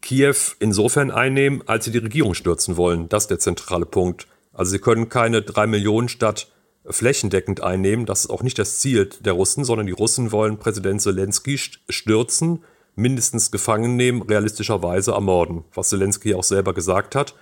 Kiew 0.00 0.36
insofern 0.60 1.10
einnehmen, 1.10 1.62
als 1.66 1.84
sie 1.84 1.92
die 1.92 1.98
Regierung 1.98 2.34
stürzen 2.34 2.76
wollen. 2.76 3.08
Das 3.08 3.24
ist 3.24 3.30
der 3.30 3.38
zentrale 3.38 3.86
Punkt. 3.86 4.26
Also 4.52 4.72
sie 4.72 4.78
können 4.78 5.08
keine 5.08 5.42
drei 5.42 5.66
Millionen 5.66 6.08
Stadt 6.08 6.51
flächendeckend 6.86 7.62
einnehmen. 7.62 8.06
Das 8.06 8.20
ist 8.20 8.30
auch 8.30 8.42
nicht 8.42 8.58
das 8.58 8.78
Ziel 8.78 9.08
der 9.20 9.34
Russen, 9.34 9.64
sondern 9.64 9.86
die 9.86 9.92
Russen 9.92 10.32
wollen 10.32 10.58
Präsident 10.58 11.00
Zelensky 11.00 11.58
stürzen, 11.58 12.64
mindestens 12.94 13.50
gefangen 13.50 13.96
nehmen, 13.96 14.22
realistischerweise 14.22 15.12
ermorden, 15.12 15.64
was 15.74 15.88
Zelensky 15.88 16.34
auch 16.34 16.44
selber 16.44 16.74
gesagt 16.74 17.14
hat. 17.14 17.34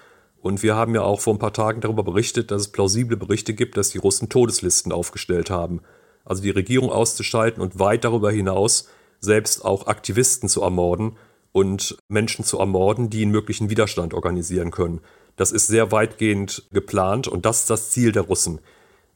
Und 0.43 0.63
wir 0.63 0.75
haben 0.75 0.95
ja 0.95 1.03
auch 1.03 1.21
vor 1.21 1.35
ein 1.35 1.39
paar 1.39 1.53
Tagen 1.53 1.81
darüber 1.81 2.03
berichtet, 2.03 2.51
dass 2.51 2.63
es 2.63 2.69
plausible 2.73 3.17
Berichte 3.17 3.53
gibt, 3.53 3.77
dass 3.77 3.91
die 3.91 3.99
Russen 3.99 4.29
Todeslisten 4.29 4.93
aufgestellt 4.93 5.51
haben. 5.51 5.81
Also 6.25 6.43
die 6.43 6.51
Regierung 6.51 6.91
auszuschalten 6.91 7.63
und 7.63 7.79
weit 7.79 8.05
darüber 8.05 8.31
hinaus 8.31 8.89
selbst 9.21 9.65
auch 9.65 9.87
Aktivisten 9.87 10.49
zu 10.49 10.63
ermorden 10.63 11.17
und 11.53 11.99
Menschen 12.09 12.45
zu 12.45 12.59
ermorden, 12.59 13.11
die 13.11 13.23
einen 13.23 13.33
möglichen 13.33 13.69
Widerstand 13.69 14.15
organisieren 14.15 14.71
können. 14.71 15.01
Das 15.37 15.53
ist 15.53 15.67
sehr 15.67 15.93
weitgehend 15.93 16.69
geplant 16.73 17.29
und 17.29 17.45
das 17.45 17.61
ist 17.61 17.71
das 17.71 17.91
Ziel 17.91 18.13
der 18.13 18.23
Russen. 18.23 18.61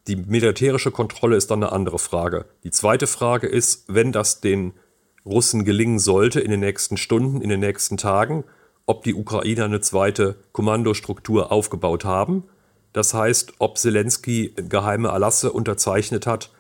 Die 0.07 0.17
militärische 0.17 0.91
Kontrolle 0.91 1.37
ist 1.37 1.51
dann 1.51 1.63
eine 1.63 1.73
andere 1.73 1.99
Frage. 1.99 2.45
Die 2.63 2.71
zweite 2.71 3.07
Frage 3.07 3.47
ist, 3.47 3.85
wenn 3.89 4.13
das 4.13 4.41
den 4.41 4.75
Russen 5.25 5.65
gelingen 5.65 5.99
sollte 5.99 6.41
in 6.41 6.51
den 6.51 6.61
nächsten 6.61 6.99
Stunden, 6.99 7.41
in 7.41 7.49
den 7.49 7.61
nächsten 7.61 7.97
Tagen, 7.97 8.45
ob 8.87 9.03
die 9.05 9.15
Ukrainer 9.15 9.65
eine 9.65 9.81
zweite 9.81 10.37
Kommandostruktur 10.53 11.51
aufgebaut 11.51 12.05
haben. 12.05 12.45
Das 12.93 13.15
heißt, 13.15 13.55
ob 13.59 13.79
Zelensky 13.79 14.53
geheime 14.57 15.09
Erlasse 15.09 15.51
unterzeichnet 15.53 16.27
hat 16.27 16.51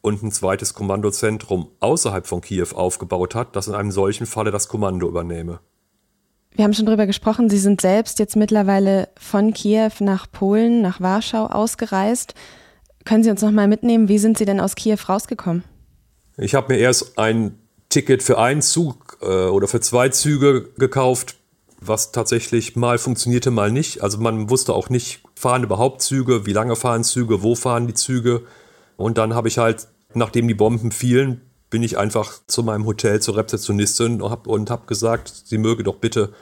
und 0.00 0.22
ein 0.22 0.32
zweites 0.32 0.72
Kommandozentrum 0.72 1.68
außerhalb 1.80 2.26
von 2.26 2.40
Kiew 2.40 2.68
aufgebaut 2.74 3.34
hat, 3.34 3.54
das 3.54 3.68
in 3.68 3.74
einem 3.74 3.90
solchen 3.90 4.26
Falle 4.26 4.50
das 4.50 4.68
Kommando 4.68 5.06
übernehme. 5.08 5.60
Wir 6.52 6.64
haben 6.64 6.72
schon 6.72 6.86
darüber 6.86 7.06
gesprochen, 7.06 7.50
Sie 7.50 7.58
sind 7.58 7.80
selbst 7.80 8.18
jetzt 8.18 8.36
mittlerweile 8.36 9.08
von 9.18 9.52
Kiew 9.52 9.90
nach 10.00 10.30
Polen, 10.30 10.82
nach 10.82 11.00
Warschau 11.00 11.46
ausgereist. 11.46 12.34
Können 13.04 13.22
Sie 13.22 13.30
uns 13.30 13.42
noch 13.42 13.50
mal 13.50 13.68
mitnehmen, 13.68 14.08
wie 14.08 14.18
sind 14.18 14.38
Sie 14.38 14.44
denn 14.44 14.60
aus 14.60 14.74
Kiew 14.74 14.98
rausgekommen? 15.08 15.64
Ich 16.36 16.54
habe 16.54 16.72
mir 16.72 16.80
erst 16.80 17.18
ein 17.18 17.58
Ticket 17.88 18.22
für 18.22 18.38
einen 18.38 18.62
Zug 18.62 19.18
äh, 19.20 19.26
oder 19.26 19.68
für 19.68 19.80
zwei 19.80 20.08
Züge 20.08 20.70
gekauft, 20.78 21.36
was 21.80 22.12
tatsächlich 22.12 22.76
mal 22.76 22.98
funktionierte, 22.98 23.50
mal 23.50 23.70
nicht. 23.70 24.02
Also 24.02 24.18
man 24.18 24.50
wusste 24.50 24.72
auch 24.72 24.88
nicht, 24.88 25.20
fahren 25.36 25.62
überhaupt 25.62 26.02
Züge, 26.02 26.46
wie 26.46 26.52
lange 26.52 26.76
fahren 26.76 27.04
Züge, 27.04 27.42
wo 27.42 27.54
fahren 27.54 27.86
die 27.86 27.94
Züge. 27.94 28.42
Und 28.96 29.18
dann 29.18 29.34
habe 29.34 29.48
ich 29.48 29.58
halt, 29.58 29.86
nachdem 30.14 30.48
die 30.48 30.54
Bomben 30.54 30.90
fielen, 30.90 31.42
bin 31.70 31.82
ich 31.82 31.98
einfach 31.98 32.40
zu 32.46 32.62
meinem 32.62 32.86
Hotel 32.86 33.20
zur 33.20 33.36
Rezeptionistin 33.36 34.22
und 34.22 34.30
habe 34.30 34.64
hab 34.70 34.86
gesagt, 34.86 35.32
sie 35.44 35.58
möge 35.58 35.82
doch 35.82 35.96
bitte, 35.96 36.32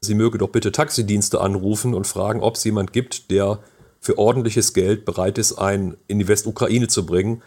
sie 0.00 0.14
möge 0.14 0.38
doch 0.38 0.48
bitte 0.48 0.72
Taxidienste 0.72 1.40
anrufen 1.40 1.94
und 1.94 2.06
fragen, 2.06 2.40
ob 2.40 2.56
es 2.56 2.64
jemand 2.64 2.92
gibt, 2.92 3.30
der 3.30 3.60
für 4.00 4.18
ordentliches 4.18 4.72
Geld 4.72 5.04
bereit 5.04 5.38
ist, 5.38 5.54
einen 5.54 5.96
in 6.06 6.18
die 6.18 6.28
Westukraine 6.28 6.88
zu 6.88 7.04
bringen. 7.04 7.42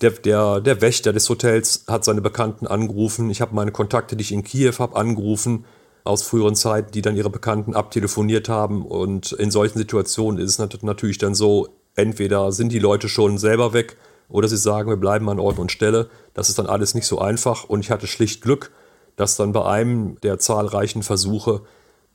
Der, 0.00 0.10
der, 0.10 0.60
der 0.60 0.80
Wächter 0.80 1.12
des 1.12 1.28
Hotels 1.28 1.84
hat 1.88 2.04
seine 2.04 2.20
Bekannten 2.20 2.66
angerufen. 2.66 3.30
Ich 3.30 3.40
habe 3.40 3.54
meine 3.54 3.72
Kontakte, 3.72 4.16
die 4.16 4.22
ich 4.22 4.32
in 4.32 4.44
Kiew 4.44 4.74
habe, 4.78 4.96
angerufen 4.96 5.64
aus 6.04 6.22
früheren 6.22 6.54
Zeiten, 6.54 6.92
die 6.92 7.02
dann 7.02 7.16
ihre 7.16 7.30
Bekannten 7.30 7.74
abtelefoniert 7.74 8.48
haben. 8.48 8.86
Und 8.86 9.32
in 9.32 9.50
solchen 9.50 9.78
Situationen 9.78 10.40
ist 10.40 10.58
es 10.58 10.82
natürlich 10.82 11.18
dann 11.18 11.34
so, 11.34 11.68
entweder 11.96 12.52
sind 12.52 12.70
die 12.70 12.78
Leute 12.78 13.08
schon 13.08 13.38
selber 13.38 13.72
weg 13.72 13.96
oder 14.28 14.46
sie 14.46 14.56
sagen, 14.56 14.88
wir 14.88 14.96
bleiben 14.96 15.28
an 15.28 15.40
Ort 15.40 15.58
und 15.58 15.72
Stelle. 15.72 16.08
Das 16.32 16.48
ist 16.48 16.58
dann 16.58 16.66
alles 16.66 16.94
nicht 16.94 17.06
so 17.06 17.18
einfach. 17.18 17.64
Und 17.64 17.80
ich 17.80 17.90
hatte 17.90 18.06
schlicht 18.06 18.40
Glück, 18.42 18.70
dass 19.16 19.36
dann 19.36 19.52
bei 19.52 19.64
einem 19.64 20.16
der 20.22 20.38
zahlreichen 20.38 21.02
Versuche 21.02 21.62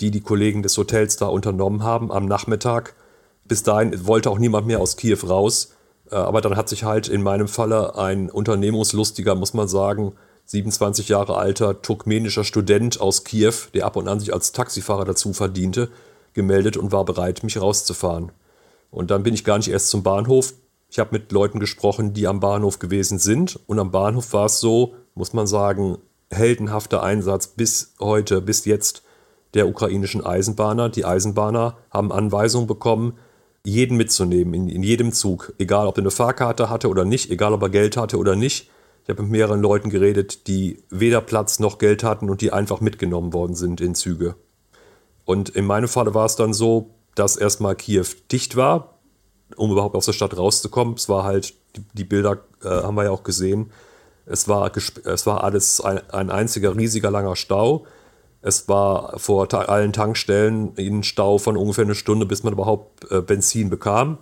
die 0.01 0.11
die 0.11 0.21
Kollegen 0.21 0.63
des 0.63 0.77
Hotels 0.77 1.17
da 1.17 1.27
unternommen 1.27 1.83
haben 1.83 2.11
am 2.11 2.25
Nachmittag. 2.25 2.95
Bis 3.45 3.63
dahin 3.63 4.05
wollte 4.05 4.29
auch 4.29 4.39
niemand 4.39 4.67
mehr 4.67 4.79
aus 4.79 4.97
Kiew 4.97 5.19
raus. 5.27 5.73
Äh, 6.09 6.15
aber 6.15 6.41
dann 6.41 6.55
hat 6.55 6.69
sich 6.69 6.83
halt 6.83 7.07
in 7.07 7.21
meinem 7.21 7.47
Falle 7.47 7.97
ein 7.97 8.29
unternehmungslustiger, 8.29 9.35
muss 9.35 9.53
man 9.53 9.67
sagen, 9.67 10.13
27 10.45 11.09
Jahre 11.09 11.37
alter 11.37 11.81
turkmenischer 11.81 12.43
Student 12.43 12.99
aus 12.99 13.23
Kiew, 13.23 13.53
der 13.73 13.85
ab 13.85 13.95
und 13.95 14.07
an 14.07 14.19
sich 14.19 14.33
als 14.33 14.51
Taxifahrer 14.51 15.05
dazu 15.05 15.33
verdiente, 15.33 15.89
gemeldet 16.33 16.77
und 16.77 16.91
war 16.91 17.05
bereit, 17.05 17.43
mich 17.43 17.61
rauszufahren. 17.61 18.31
Und 18.91 19.09
dann 19.09 19.23
bin 19.23 19.33
ich 19.33 19.43
gar 19.43 19.57
nicht 19.57 19.69
erst 19.69 19.89
zum 19.89 20.03
Bahnhof. 20.03 20.53
Ich 20.89 20.99
habe 20.99 21.09
mit 21.13 21.31
Leuten 21.31 21.59
gesprochen, 21.59 22.13
die 22.13 22.27
am 22.27 22.39
Bahnhof 22.39 22.79
gewesen 22.79 23.17
sind. 23.17 23.59
Und 23.67 23.79
am 23.79 23.91
Bahnhof 23.91 24.33
war 24.33 24.45
es 24.45 24.59
so, 24.59 24.93
muss 25.15 25.33
man 25.33 25.47
sagen, 25.47 25.97
heldenhafter 26.29 27.01
Einsatz 27.01 27.47
bis 27.47 27.93
heute, 27.99 28.41
bis 28.41 28.65
jetzt 28.65 29.03
der 29.53 29.67
ukrainischen 29.67 30.25
Eisenbahner. 30.25 30.89
Die 30.89 31.05
Eisenbahner 31.05 31.77
haben 31.89 32.11
Anweisungen 32.11 32.67
bekommen, 32.67 33.17
jeden 33.65 33.97
mitzunehmen, 33.97 34.53
in, 34.53 34.69
in 34.69 34.83
jedem 34.83 35.13
Zug. 35.13 35.53
Egal, 35.57 35.87
ob 35.87 35.97
er 35.97 36.01
eine 36.01 36.11
Fahrkarte 36.11 36.69
hatte 36.69 36.89
oder 36.89 37.05
nicht, 37.05 37.31
egal, 37.31 37.53
ob 37.53 37.61
er 37.61 37.69
Geld 37.69 37.97
hatte 37.97 38.17
oder 38.17 38.35
nicht. 38.35 38.69
Ich 39.03 39.09
habe 39.09 39.23
mit 39.23 39.31
mehreren 39.31 39.61
Leuten 39.61 39.89
geredet, 39.89 40.47
die 40.47 40.83
weder 40.89 41.21
Platz 41.21 41.59
noch 41.59 41.77
Geld 41.77 42.03
hatten 42.03 42.29
und 42.29 42.41
die 42.41 42.53
einfach 42.53 42.79
mitgenommen 42.79 43.33
worden 43.33 43.55
sind 43.55 43.81
in 43.81 43.95
Züge. 43.95 44.35
Und 45.25 45.49
in 45.49 45.65
meinem 45.65 45.87
Falle 45.87 46.13
war 46.13 46.25
es 46.25 46.35
dann 46.35 46.53
so, 46.53 46.91
dass 47.15 47.35
erstmal 47.35 47.75
Kiew 47.75 48.05
dicht 48.31 48.55
war, 48.55 48.99
um 49.55 49.71
überhaupt 49.71 49.95
aus 49.95 50.05
der 50.05 50.13
Stadt 50.13 50.37
rauszukommen. 50.37 50.95
Es 50.95 51.09
war 51.09 51.23
halt, 51.23 51.53
die, 51.75 51.83
die 51.93 52.03
Bilder 52.03 52.39
äh, 52.63 52.67
haben 52.67 52.95
wir 52.95 53.05
ja 53.05 53.11
auch 53.11 53.23
gesehen, 53.23 53.71
es 54.25 54.47
war, 54.47 54.71
es 54.75 55.25
war 55.25 55.43
alles 55.43 55.81
ein, 55.81 55.99
ein 56.09 56.29
einziger 56.29 56.75
riesiger 56.75 57.11
langer 57.11 57.35
Stau. 57.35 57.85
Es 58.45 58.67
war 58.67 59.17
vor 59.19 59.47
ta 59.47 59.61
allen 59.61 59.93
Tankstellen 59.93 60.73
ein 60.77 61.03
Stau 61.03 61.37
von 61.37 61.55
ungefähr 61.55 61.85
eine 61.85 61.95
Stunde, 61.95 62.25
bis 62.25 62.43
man 62.43 62.51
überhaupt 62.51 63.09
äh, 63.09 63.21
Benzin 63.21 63.69
bekam. 63.69 64.17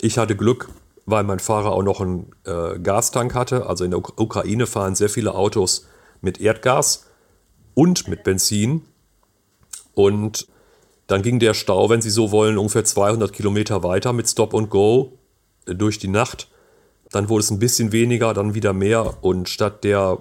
Ich 0.00 0.18
hatte 0.18 0.34
Glück, 0.34 0.68
weil 1.06 1.22
mein 1.22 1.38
Fahrer 1.38 1.70
auch 1.70 1.84
noch 1.84 2.00
einen 2.00 2.32
äh, 2.44 2.80
Gastank 2.80 3.36
hatte. 3.36 3.66
Also 3.66 3.84
in 3.84 3.92
der 3.92 4.00
Uk 4.00 4.20
Ukraine 4.20 4.66
fahren 4.66 4.96
sehr 4.96 5.08
viele 5.08 5.36
Autos 5.36 5.86
mit 6.20 6.40
Erdgas 6.40 7.06
und 7.74 8.08
mit 8.08 8.24
Benzin. 8.24 8.82
Und 9.94 10.48
dann 11.06 11.22
ging 11.22 11.38
der 11.38 11.54
Stau, 11.54 11.88
wenn 11.88 12.02
Sie 12.02 12.10
so 12.10 12.32
wollen, 12.32 12.58
ungefähr 12.58 12.84
200 12.84 13.32
Kilometer 13.32 13.84
weiter 13.84 14.12
mit 14.12 14.28
Stop 14.28 14.56
and 14.56 14.70
Go 14.70 15.18
äh, 15.66 15.76
durch 15.76 16.00
die 16.00 16.08
Nacht. 16.08 16.48
Dann 17.12 17.28
wurde 17.28 17.44
es 17.44 17.50
ein 17.52 17.60
bisschen 17.60 17.92
weniger, 17.92 18.34
dann 18.34 18.54
wieder 18.54 18.72
mehr. 18.72 19.22
Und 19.22 19.48
statt 19.48 19.84
der 19.84 20.18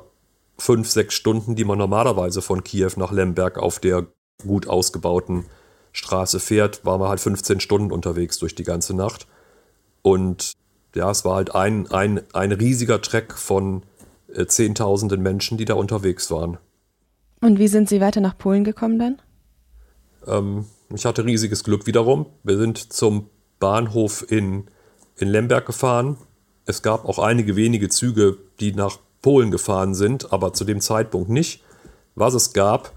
fünf, 0.62 0.89
sechs 0.89 1.15
Stunden, 1.15 1.56
die 1.56 1.65
man 1.65 1.80
normalerweise 1.80 2.41
von 2.41 2.63
Kiew 2.63 2.91
nach 2.97 3.12
Lemberg 3.12 3.58
auf 3.58 3.80
der 3.80 4.06
gut 4.45 4.67
ausgebauten 4.67 5.45
Straße 5.91 6.39
fährt, 6.39 6.86
waren 6.86 7.02
wir 7.02 7.10
halt 7.10 7.19
15 7.19 7.60
Stunden 7.60 7.91
unterwegs 7.91 8.38
durch 8.38 8.54
die 8.54 8.63
ganze 8.63 8.95
Nacht. 8.95 9.28
Und 10.04 10.54
ja, 10.95 11.10
es 11.10 11.26
war 11.26 11.36
halt 11.36 11.56
ein, 11.56 11.89
ein, 11.91 12.21
ein 12.34 12.52
riesiger 12.52 13.02
Treck 13.02 13.34
von 13.34 13.84
äh, 14.34 14.45
Zehntausenden 14.45 15.21
Menschen, 15.21 15.58
die 15.58 15.65
da 15.65 15.74
unterwegs 15.74 16.30
waren. 16.30 16.58
Und 17.41 17.58
wie 17.58 17.67
sind 17.67 17.89
Sie 17.89 18.00
weiter 18.00 18.21
nach 18.21 18.38
Polen 18.38 18.63
gekommen 18.63 19.00
dann? 19.00 19.21
Ähm, 20.28 20.65
ich 20.93 21.06
hatte 21.06 21.26
riesiges 21.26 21.63
Glück 21.63 21.88
wiederum. 21.88 22.28
Wir 22.43 22.58
sind 22.58 22.93
zum 22.93 23.30
Bahnhof 23.60 24.30
in, 24.32 24.65
in 25.17 25.28
Lemberg 25.28 25.65
gefahren. 25.65 26.17
Es 26.65 26.84
gab 26.84 27.06
auch 27.06 27.17
einige 27.17 27.56
wenige 27.56 27.89
Züge, 27.89 28.38
die 28.60 28.74
nach 28.74 29.00
Polen 29.21 29.51
gefahren 29.51 29.93
sind, 29.93 30.31
aber 30.34 30.53
zu 30.53 30.63
dem 30.63 30.81
Zeitpunkt 30.81 31.29
nicht. 31.29 31.63
Was 32.15 32.34
es 32.34 32.53
gab, 32.53 32.93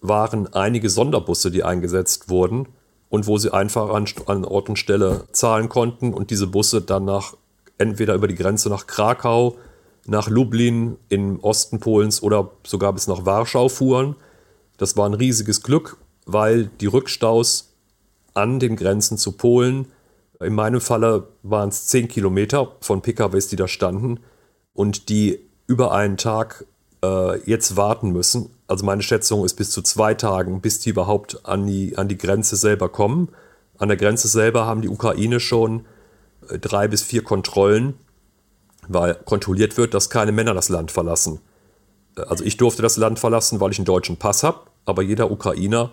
waren 0.00 0.52
einige 0.52 0.90
Sonderbusse, 0.90 1.50
die 1.50 1.64
eingesetzt 1.64 2.28
wurden 2.28 2.68
und 3.08 3.26
wo 3.26 3.38
sie 3.38 3.52
einfach 3.52 3.90
an, 3.90 4.06
an 4.26 4.44
Ort 4.44 4.68
und 4.68 4.76
Stelle 4.76 5.24
zahlen 5.32 5.68
konnten 5.68 6.12
und 6.12 6.30
diese 6.30 6.46
Busse 6.46 6.82
dann 6.82 7.04
nach 7.04 7.34
entweder 7.78 8.14
über 8.14 8.28
die 8.28 8.34
Grenze 8.34 8.68
nach 8.68 8.86
Krakau, 8.86 9.56
nach 10.06 10.28
Lublin 10.28 10.96
im 11.08 11.40
Osten 11.40 11.80
Polens 11.80 12.22
oder 12.22 12.50
sogar 12.64 12.92
bis 12.92 13.06
nach 13.06 13.24
Warschau 13.24 13.68
fuhren. 13.68 14.16
Das 14.76 14.96
war 14.96 15.08
ein 15.08 15.14
riesiges 15.14 15.62
Glück 15.62 15.96
weil 16.26 16.66
die 16.80 16.86
Rückstaus 16.86 17.74
an 18.32 18.58
den 18.58 18.76
Grenzen 18.76 19.18
zu 19.18 19.32
Polen, 19.32 19.86
in 20.40 20.54
meinem 20.54 20.80
Falle 20.80 21.28
waren 21.42 21.68
es 21.68 21.86
10 21.86 22.08
Kilometer 22.08 22.72
von 22.80 23.02
PKWs, 23.02 23.48
die 23.48 23.56
da 23.56 23.68
standen 23.68 24.20
und 24.74 25.08
die 25.08 25.40
über 25.66 25.92
einen 25.92 26.16
Tag 26.16 26.66
äh, 27.02 27.38
jetzt 27.48 27.76
warten 27.76 28.10
müssen. 28.10 28.50
Also 28.66 28.84
meine 28.84 29.02
Schätzung 29.02 29.44
ist 29.44 29.54
bis 29.54 29.70
zu 29.70 29.82
zwei 29.82 30.14
Tagen, 30.14 30.60
bis 30.60 30.80
die 30.80 30.90
überhaupt 30.90 31.46
an 31.46 31.66
die, 31.66 31.96
an 31.96 32.08
die 32.08 32.18
Grenze 32.18 32.56
selber 32.56 32.88
kommen. 32.88 33.28
An 33.78 33.88
der 33.88 33.96
Grenze 33.96 34.28
selber 34.28 34.66
haben 34.66 34.82
die 34.82 34.88
Ukraine 34.88 35.40
schon 35.40 35.84
äh, 36.48 36.58
drei 36.58 36.88
bis 36.88 37.02
vier 37.02 37.24
Kontrollen, 37.24 37.94
weil 38.88 39.14
kontrolliert 39.14 39.76
wird, 39.76 39.94
dass 39.94 40.10
keine 40.10 40.32
Männer 40.32 40.54
das 40.54 40.68
Land 40.68 40.90
verlassen. 40.90 41.40
Äh, 42.16 42.22
also 42.22 42.44
ich 42.44 42.56
durfte 42.56 42.82
das 42.82 42.96
Land 42.96 43.18
verlassen, 43.18 43.60
weil 43.60 43.72
ich 43.72 43.78
einen 43.78 43.86
deutschen 43.86 44.16
Pass 44.16 44.42
habe, 44.42 44.60
aber 44.84 45.02
jeder 45.02 45.30
Ukrainer 45.30 45.90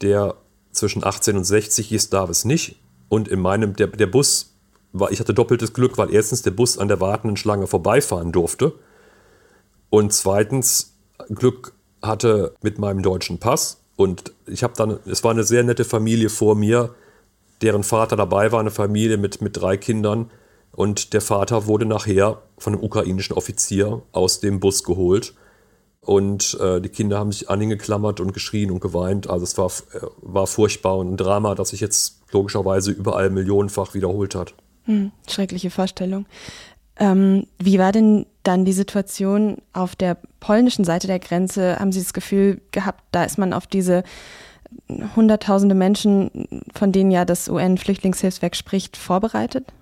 der 0.00 0.34
zwischen 0.72 1.04
18 1.04 1.36
und 1.36 1.44
60 1.44 1.92
ist, 1.92 2.12
darf 2.12 2.30
es 2.30 2.44
nicht. 2.44 2.80
Und 3.08 3.28
in 3.28 3.40
meinem, 3.40 3.76
der, 3.76 3.86
der 3.86 4.06
Bus, 4.06 4.54
war, 4.92 5.10
ich 5.12 5.20
hatte 5.20 5.34
doppeltes 5.34 5.72
Glück, 5.72 5.98
weil 5.98 6.12
erstens 6.12 6.42
der 6.42 6.50
Bus 6.50 6.78
an 6.78 6.88
der 6.88 7.00
wartenden 7.00 7.36
Schlange 7.36 7.66
vorbeifahren 7.66 8.32
durfte. 8.32 8.72
Und 9.94 10.12
zweitens 10.12 10.96
Glück 11.28 11.72
hatte 12.02 12.56
mit 12.62 12.80
meinem 12.80 13.04
deutschen 13.04 13.38
Pass. 13.38 13.78
Und 13.94 14.32
ich 14.44 14.64
habe 14.64 14.74
dann, 14.76 14.98
es 15.06 15.22
war 15.22 15.30
eine 15.30 15.44
sehr 15.44 15.62
nette 15.62 15.84
Familie 15.84 16.30
vor 16.30 16.56
mir, 16.56 16.96
deren 17.62 17.84
Vater 17.84 18.16
dabei 18.16 18.50
war, 18.50 18.58
eine 18.58 18.72
Familie 18.72 19.18
mit, 19.18 19.40
mit 19.40 19.56
drei 19.56 19.76
Kindern. 19.76 20.32
Und 20.72 21.12
der 21.12 21.20
Vater 21.20 21.68
wurde 21.68 21.86
nachher 21.86 22.42
von 22.58 22.72
einem 22.72 22.82
ukrainischen 22.82 23.36
Offizier 23.36 24.02
aus 24.10 24.40
dem 24.40 24.58
Bus 24.58 24.82
geholt. 24.82 25.34
Und 26.00 26.58
äh, 26.60 26.80
die 26.80 26.88
Kinder 26.88 27.20
haben 27.20 27.30
sich 27.30 27.48
an 27.48 27.62
ihn 27.62 27.70
geklammert 27.70 28.18
und 28.18 28.32
geschrien 28.32 28.72
und 28.72 28.80
geweint. 28.80 29.30
Also 29.30 29.44
es 29.44 29.56
war, 29.56 29.68
äh, 29.92 30.04
war 30.22 30.48
furchtbar 30.48 30.98
und 30.98 31.12
ein 31.12 31.16
Drama, 31.16 31.54
das 31.54 31.68
sich 31.68 31.78
jetzt 31.78 32.20
logischerweise 32.32 32.90
überall 32.90 33.30
millionenfach 33.30 33.94
wiederholt 33.94 34.34
hat. 34.34 34.54
Hm, 34.86 35.12
schreckliche 35.28 35.70
Vorstellung. 35.70 36.26
Ähm, 36.98 37.46
wie 37.58 37.78
war 37.78 37.92
denn 37.92 38.26
dann 38.42 38.64
die 38.64 38.72
Situation 38.72 39.58
auf 39.72 39.96
der 39.96 40.16
polnischen 40.40 40.84
Seite 40.84 41.06
der 41.06 41.18
Grenze? 41.18 41.78
Haben 41.78 41.92
Sie 41.92 42.00
das 42.00 42.12
Gefühl 42.12 42.60
gehabt, 42.70 43.02
da 43.10 43.24
ist 43.24 43.38
man 43.38 43.52
auf 43.52 43.66
diese 43.66 44.04
hunderttausende 45.16 45.74
Menschen, 45.74 46.62
von 46.74 46.92
denen 46.92 47.10
ja 47.10 47.24
das 47.24 47.48
UN-Flüchtlingshilfswerk 47.48 48.54
spricht, 48.56 48.96
vorbereitet? 48.96 49.72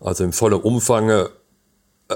Also 0.00 0.24
im 0.24 0.32
vollen 0.32 0.60
Umfang 0.60 1.08
äh, 1.08 1.24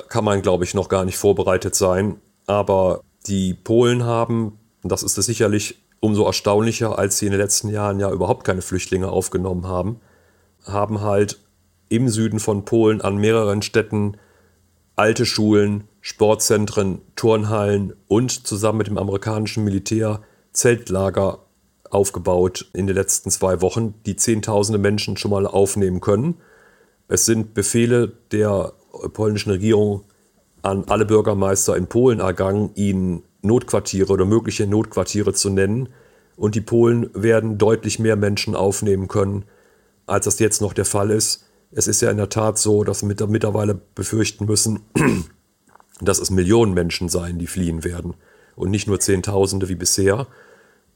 kann 0.08 0.24
man, 0.24 0.42
glaube 0.42 0.64
ich, 0.64 0.74
noch 0.74 0.88
gar 0.88 1.04
nicht 1.04 1.16
vorbereitet 1.16 1.74
sein. 1.74 2.16
Aber 2.46 3.02
die 3.26 3.54
Polen 3.54 4.04
haben, 4.04 4.58
und 4.82 4.92
das 4.92 5.02
ist 5.02 5.16
es 5.18 5.26
sicherlich 5.26 5.78
umso 6.00 6.24
erstaunlicher, 6.24 6.98
als 6.98 7.18
sie 7.18 7.26
in 7.26 7.32
den 7.32 7.40
letzten 7.40 7.68
Jahren 7.68 8.00
ja 8.00 8.10
überhaupt 8.10 8.44
keine 8.44 8.62
Flüchtlinge 8.62 9.08
aufgenommen 9.08 9.66
haben, 9.66 10.00
haben 10.64 11.00
halt 11.00 11.38
im 11.88 12.08
Süden 12.08 12.40
von 12.40 12.64
Polen 12.64 13.00
an 13.00 13.16
mehreren 13.16 13.62
Städten 13.62 14.16
alte 14.96 15.26
Schulen, 15.26 15.84
Sportzentren, 16.00 17.00
Turnhallen 17.14 17.94
und 18.08 18.46
zusammen 18.46 18.78
mit 18.78 18.88
dem 18.88 18.98
amerikanischen 18.98 19.64
Militär 19.64 20.22
Zeltlager 20.52 21.40
aufgebaut 21.90 22.68
in 22.72 22.86
den 22.86 22.96
letzten 22.96 23.30
zwei 23.30 23.60
Wochen, 23.60 23.94
die 24.06 24.16
Zehntausende 24.16 24.78
Menschen 24.78 25.16
schon 25.16 25.30
mal 25.30 25.46
aufnehmen 25.46 26.00
können. 26.00 26.36
Es 27.08 27.24
sind 27.24 27.54
Befehle 27.54 28.12
der 28.32 28.72
polnischen 29.12 29.50
Regierung 29.50 30.04
an 30.62 30.84
alle 30.88 31.06
Bürgermeister 31.06 31.76
in 31.76 31.86
Polen 31.86 32.20
ergangen, 32.20 32.70
ihnen 32.74 33.22
Notquartiere 33.42 34.12
oder 34.12 34.24
mögliche 34.24 34.66
Notquartiere 34.66 35.32
zu 35.32 35.50
nennen. 35.50 35.88
Und 36.36 36.54
die 36.54 36.60
Polen 36.60 37.10
werden 37.14 37.58
deutlich 37.58 37.98
mehr 37.98 38.16
Menschen 38.16 38.54
aufnehmen 38.54 39.08
können, 39.08 39.44
als 40.06 40.24
das 40.24 40.38
jetzt 40.38 40.60
noch 40.60 40.72
der 40.72 40.84
Fall 40.84 41.10
ist. 41.10 41.47
Es 41.70 41.86
ist 41.86 42.00
ja 42.00 42.10
in 42.10 42.16
der 42.16 42.28
Tat 42.28 42.58
so, 42.58 42.84
dass 42.84 43.02
wir 43.02 43.26
mittlerweile 43.26 43.74
befürchten 43.74 44.46
müssen, 44.46 44.80
dass 46.00 46.18
es 46.18 46.30
Millionen 46.30 46.74
Menschen 46.74 47.08
sein, 47.08 47.38
die 47.38 47.46
fliehen 47.46 47.84
werden 47.84 48.14
und 48.56 48.70
nicht 48.70 48.88
nur 48.88 49.00
Zehntausende 49.00 49.68
wie 49.68 49.74
bisher. 49.74 50.26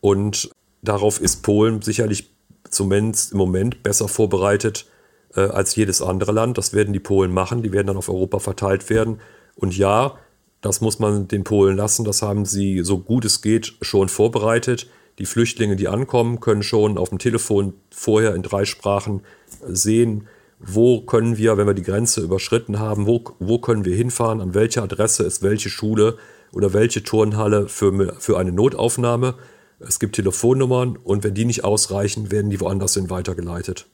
Und 0.00 0.50
darauf 0.82 1.20
ist 1.20 1.42
Polen 1.42 1.82
sicherlich 1.82 2.32
zumindest 2.68 3.32
im 3.32 3.38
Moment 3.38 3.82
besser 3.82 4.08
vorbereitet 4.08 4.86
äh, 5.34 5.40
als 5.40 5.76
jedes 5.76 6.02
andere 6.02 6.32
Land. 6.32 6.58
Das 6.58 6.72
werden 6.72 6.92
die 6.92 7.00
Polen 7.00 7.32
machen, 7.32 7.62
die 7.62 7.72
werden 7.72 7.86
dann 7.88 7.96
auf 7.96 8.08
Europa 8.08 8.38
verteilt 8.38 8.90
werden. 8.90 9.20
Und 9.54 9.76
ja, 9.76 10.16
das 10.60 10.80
muss 10.80 10.98
man 10.98 11.28
den 11.28 11.44
Polen 11.44 11.76
lassen. 11.76 12.04
Das 12.04 12.22
haben 12.22 12.44
sie 12.44 12.82
so 12.82 12.98
gut 12.98 13.24
es 13.24 13.42
geht 13.42 13.74
schon 13.80 14.08
vorbereitet. 14.08 14.88
Die 15.18 15.26
Flüchtlinge, 15.26 15.76
die 15.76 15.88
ankommen, 15.88 16.40
können 16.40 16.62
schon 16.62 16.96
auf 16.96 17.10
dem 17.10 17.18
Telefon 17.18 17.74
vorher 17.90 18.34
in 18.34 18.42
drei 18.42 18.64
Sprachen 18.64 19.22
sehen, 19.66 20.26
wo 20.64 21.00
können 21.00 21.36
wir, 21.36 21.56
wenn 21.56 21.66
wir 21.66 21.74
die 21.74 21.82
Grenze 21.82 22.20
überschritten 22.20 22.78
haben, 22.78 23.06
wo, 23.06 23.22
wo 23.40 23.58
können 23.58 23.84
wir 23.84 23.96
hinfahren, 23.96 24.40
an 24.40 24.54
welcher 24.54 24.84
Adresse 24.84 25.24
ist 25.24 25.42
welche 25.42 25.68
Schule 25.68 26.16
oder 26.52 26.72
welche 26.72 27.02
Turnhalle 27.02 27.68
für, 27.68 28.14
für 28.18 28.38
eine 28.38 28.52
Notaufnahme. 28.52 29.34
Es 29.80 29.98
gibt 29.98 30.14
Telefonnummern 30.14 30.96
und 30.96 31.24
wenn 31.24 31.34
die 31.34 31.44
nicht 31.44 31.64
ausreichen, 31.64 32.30
werden 32.30 32.50
die 32.50 32.60
woanders 32.60 32.94
hin 32.94 33.10
weitergeleitet. 33.10 33.86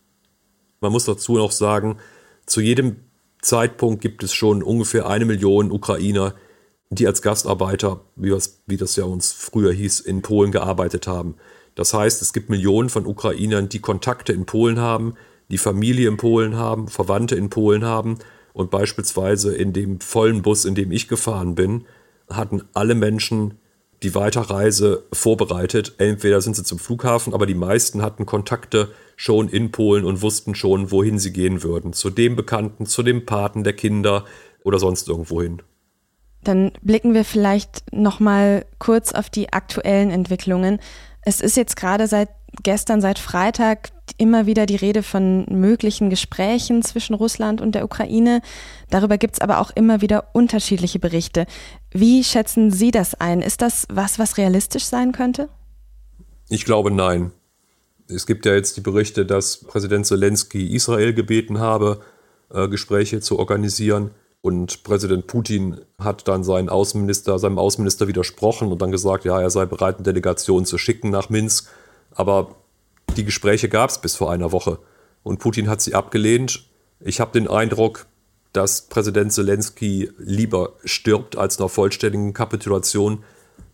Man 0.80 0.92
muss 0.92 1.06
dazu 1.06 1.36
noch 1.36 1.52
sagen, 1.52 1.96
zu 2.46 2.60
jedem 2.60 2.96
Zeitpunkt 3.40 4.02
gibt 4.02 4.22
es 4.22 4.34
schon 4.34 4.62
ungefähr 4.62 5.08
eine 5.08 5.24
Million 5.24 5.70
Ukrainer, 5.70 6.34
die 6.90 7.06
als 7.06 7.22
Gastarbeiter, 7.22 8.00
wie 8.16 8.30
das, 8.30 8.60
wie 8.66 8.76
das 8.76 8.96
ja 8.96 9.04
uns 9.04 9.32
früher 9.32 9.72
hieß, 9.72 10.00
in 10.00 10.22
Polen 10.22 10.52
gearbeitet 10.52 11.06
haben. 11.06 11.36
Das 11.74 11.94
heißt, 11.94 12.22
es 12.22 12.32
gibt 12.32 12.50
Millionen 12.50 12.88
von 12.88 13.06
Ukrainern, 13.06 13.68
die 13.68 13.80
Kontakte 13.80 14.32
in 14.32 14.46
Polen 14.46 14.80
haben, 14.80 15.14
die 15.50 15.58
Familie 15.58 16.08
in 16.08 16.16
Polen 16.16 16.56
haben, 16.56 16.88
Verwandte 16.88 17.34
in 17.34 17.50
Polen 17.50 17.84
haben. 17.84 18.18
Und 18.52 18.70
beispielsweise 18.70 19.54
in 19.54 19.72
dem 19.72 20.00
vollen 20.00 20.42
Bus, 20.42 20.64
in 20.64 20.74
dem 20.74 20.90
ich 20.90 21.08
gefahren 21.08 21.54
bin, 21.54 21.84
hatten 22.28 22.62
alle 22.74 22.94
Menschen 22.94 23.54
die 24.02 24.14
Weiterreise 24.14 25.04
vorbereitet. 25.12 25.94
Entweder 25.98 26.40
sind 26.40 26.56
sie 26.56 26.64
zum 26.64 26.78
Flughafen, 26.78 27.34
aber 27.34 27.46
die 27.46 27.54
meisten 27.54 28.02
hatten 28.02 28.26
Kontakte 28.26 28.90
schon 29.16 29.48
in 29.48 29.70
Polen 29.72 30.04
und 30.04 30.22
wussten 30.22 30.54
schon, 30.54 30.90
wohin 30.90 31.18
sie 31.18 31.32
gehen 31.32 31.62
würden. 31.62 31.92
Zu 31.92 32.10
dem 32.10 32.36
Bekannten, 32.36 32.86
zu 32.86 33.02
dem 33.02 33.26
Paten 33.26 33.64
der 33.64 33.72
Kinder 33.72 34.24
oder 34.62 34.78
sonst 34.78 35.08
irgendwohin. 35.08 35.62
Dann 36.44 36.72
blicken 36.82 37.14
wir 37.14 37.24
vielleicht 37.24 37.92
noch 37.92 38.20
mal 38.20 38.64
kurz 38.78 39.12
auf 39.12 39.28
die 39.28 39.52
aktuellen 39.52 40.10
Entwicklungen. 40.10 40.78
Es 41.22 41.40
ist 41.40 41.56
jetzt 41.56 41.76
gerade 41.76 42.06
seit 42.06 42.28
gestern, 42.62 43.00
seit 43.00 43.18
Freitag 43.18 43.90
immer 44.16 44.46
wieder 44.46 44.66
die 44.66 44.76
Rede 44.76 45.02
von 45.02 45.44
möglichen 45.50 46.10
Gesprächen 46.10 46.82
zwischen 46.82 47.14
Russland 47.14 47.60
und 47.60 47.74
der 47.74 47.84
Ukraine. 47.84 48.40
Darüber 48.90 49.18
gibt 49.18 49.34
es 49.34 49.40
aber 49.40 49.60
auch 49.60 49.70
immer 49.74 50.00
wieder 50.00 50.30
unterschiedliche 50.32 50.98
Berichte. 50.98 51.46
Wie 51.92 52.24
schätzen 52.24 52.70
Sie 52.70 52.90
das 52.90 53.14
ein? 53.14 53.42
Ist 53.42 53.62
das 53.62 53.86
was, 53.90 54.18
was 54.18 54.36
realistisch 54.36 54.84
sein 54.84 55.12
könnte? 55.12 55.48
Ich 56.48 56.64
glaube 56.64 56.90
nein. 56.90 57.32
Es 58.08 58.26
gibt 58.26 58.46
ja 58.46 58.54
jetzt 58.54 58.76
die 58.76 58.80
Berichte, 58.80 59.26
dass 59.26 59.58
Präsident 59.64 60.06
Zelensky 60.06 60.74
Israel 60.74 61.12
gebeten 61.12 61.58
habe, 61.58 62.00
äh, 62.50 62.66
Gespräche 62.68 63.20
zu 63.20 63.38
organisieren. 63.38 64.12
Und 64.40 64.82
Präsident 64.84 65.26
Putin 65.26 65.80
hat 65.98 66.26
dann 66.28 66.44
seinen 66.44 66.68
Außenminister, 66.68 67.38
seinem 67.38 67.58
Außenminister 67.58 68.08
widersprochen 68.08 68.72
und 68.72 68.80
dann 68.80 68.92
gesagt, 68.92 69.24
ja, 69.24 69.40
er 69.40 69.50
sei 69.50 69.66
bereit, 69.66 69.96
eine 69.96 70.04
Delegation 70.04 70.64
zu 70.64 70.78
schicken 70.78 71.10
nach 71.10 71.28
Minsk. 71.28 71.68
Aber 72.12 72.56
die 73.16 73.24
Gespräche 73.24 73.68
gab 73.68 73.90
es 73.90 73.98
bis 73.98 74.16
vor 74.16 74.30
einer 74.30 74.52
Woche 74.52 74.78
und 75.22 75.38
Putin 75.38 75.68
hat 75.68 75.80
sie 75.80 75.94
abgelehnt. 75.94 76.68
Ich 77.00 77.20
habe 77.20 77.32
den 77.32 77.48
Eindruck, 77.48 78.06
dass 78.52 78.82
Präsident 78.82 79.32
Zelensky 79.32 80.10
lieber 80.18 80.74
stirbt, 80.84 81.36
als 81.36 81.58
einer 81.58 81.68
vollständigen 81.68 82.32
Kapitulation 82.32 83.24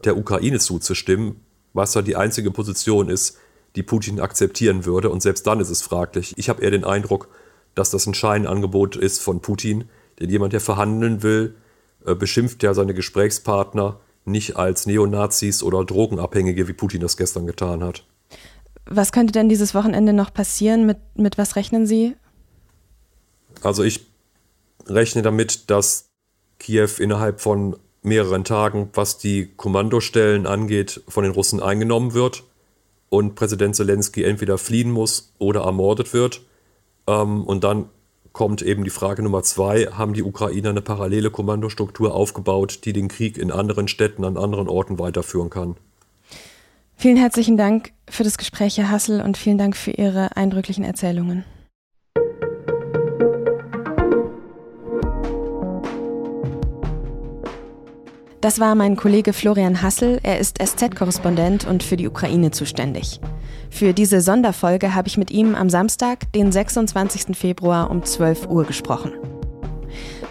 der 0.04 0.16
Ukraine 0.16 0.58
zuzustimmen, 0.58 1.40
was 1.72 1.94
ja 1.94 2.02
die 2.02 2.16
einzige 2.16 2.50
Position 2.50 3.08
ist, 3.08 3.38
die 3.76 3.82
Putin 3.82 4.20
akzeptieren 4.20 4.84
würde. 4.84 5.10
Und 5.10 5.22
selbst 5.22 5.46
dann 5.46 5.60
ist 5.60 5.70
es 5.70 5.82
fraglich. 5.82 6.34
Ich 6.36 6.48
habe 6.48 6.62
eher 6.62 6.70
den 6.70 6.84
Eindruck, 6.84 7.28
dass 7.74 7.90
das 7.90 8.06
ein 8.06 8.14
Scheinangebot 8.14 8.96
ist 8.96 9.20
von 9.20 9.40
Putin, 9.40 9.84
denn 10.20 10.30
jemand, 10.30 10.52
der 10.52 10.60
verhandeln 10.60 11.22
will, 11.22 11.56
äh, 12.04 12.14
beschimpft 12.14 12.62
ja 12.62 12.74
seine 12.74 12.94
Gesprächspartner 12.94 14.00
nicht 14.24 14.56
als 14.56 14.86
Neonazis 14.86 15.62
oder 15.62 15.84
Drogenabhängige, 15.84 16.68
wie 16.68 16.72
Putin 16.72 17.00
das 17.00 17.16
gestern 17.16 17.46
getan 17.46 17.82
hat. 17.82 18.04
Was 18.86 19.12
könnte 19.12 19.32
denn 19.32 19.48
dieses 19.48 19.74
Wochenende 19.74 20.12
noch 20.12 20.32
passieren? 20.32 20.86
Mit, 20.86 20.98
mit 21.14 21.38
was 21.38 21.56
rechnen 21.56 21.86
Sie? 21.86 22.14
Also 23.62 23.82
ich 23.82 24.06
rechne 24.86 25.22
damit, 25.22 25.70
dass 25.70 26.10
Kiew 26.58 26.90
innerhalb 26.98 27.40
von 27.40 27.76
mehreren 28.02 28.44
Tagen, 28.44 28.90
was 28.92 29.18
die 29.18 29.50
Kommandostellen 29.56 30.46
angeht, 30.46 31.02
von 31.08 31.24
den 31.24 31.32
Russen 31.32 31.62
eingenommen 31.62 32.12
wird 32.12 32.44
und 33.08 33.34
Präsident 33.34 33.76
Zelensky 33.76 34.24
entweder 34.24 34.58
fliehen 34.58 34.90
muss 34.90 35.32
oder 35.38 35.62
ermordet 35.62 36.12
wird. 36.12 36.42
Ähm, 37.06 37.44
und 37.44 37.64
dann 37.64 37.88
kommt 38.32 38.62
eben 38.62 38.84
die 38.84 38.90
Frage 38.90 39.22
Nummer 39.22 39.42
zwei, 39.42 39.86
haben 39.86 40.12
die 40.12 40.22
Ukrainer 40.22 40.70
eine 40.70 40.82
parallele 40.82 41.30
Kommandostruktur 41.30 42.14
aufgebaut, 42.14 42.80
die 42.84 42.92
den 42.92 43.08
Krieg 43.08 43.38
in 43.38 43.50
anderen 43.50 43.88
Städten, 43.88 44.24
an 44.24 44.36
anderen 44.36 44.68
Orten 44.68 44.98
weiterführen 44.98 45.50
kann? 45.50 45.76
Vielen 47.04 47.18
herzlichen 47.18 47.58
Dank 47.58 47.92
für 48.08 48.24
das 48.24 48.38
Gespräch, 48.38 48.78
Herr 48.78 48.90
Hassel, 48.90 49.20
und 49.20 49.36
vielen 49.36 49.58
Dank 49.58 49.76
für 49.76 49.90
Ihre 49.90 50.38
eindrücklichen 50.38 50.84
Erzählungen. 50.84 51.44
Das 58.40 58.58
war 58.58 58.74
mein 58.74 58.96
Kollege 58.96 59.34
Florian 59.34 59.82
Hassel. 59.82 60.18
Er 60.22 60.38
ist 60.38 60.56
SZ-Korrespondent 60.64 61.66
und 61.66 61.82
für 61.82 61.98
die 61.98 62.08
Ukraine 62.08 62.52
zuständig. 62.52 63.20
Für 63.68 63.92
diese 63.92 64.22
Sonderfolge 64.22 64.94
habe 64.94 65.08
ich 65.08 65.18
mit 65.18 65.30
ihm 65.30 65.54
am 65.54 65.68
Samstag, 65.68 66.32
den 66.32 66.52
26. 66.52 67.36
Februar 67.36 67.90
um 67.90 68.02
12 68.02 68.46
Uhr 68.46 68.64
gesprochen. 68.64 69.12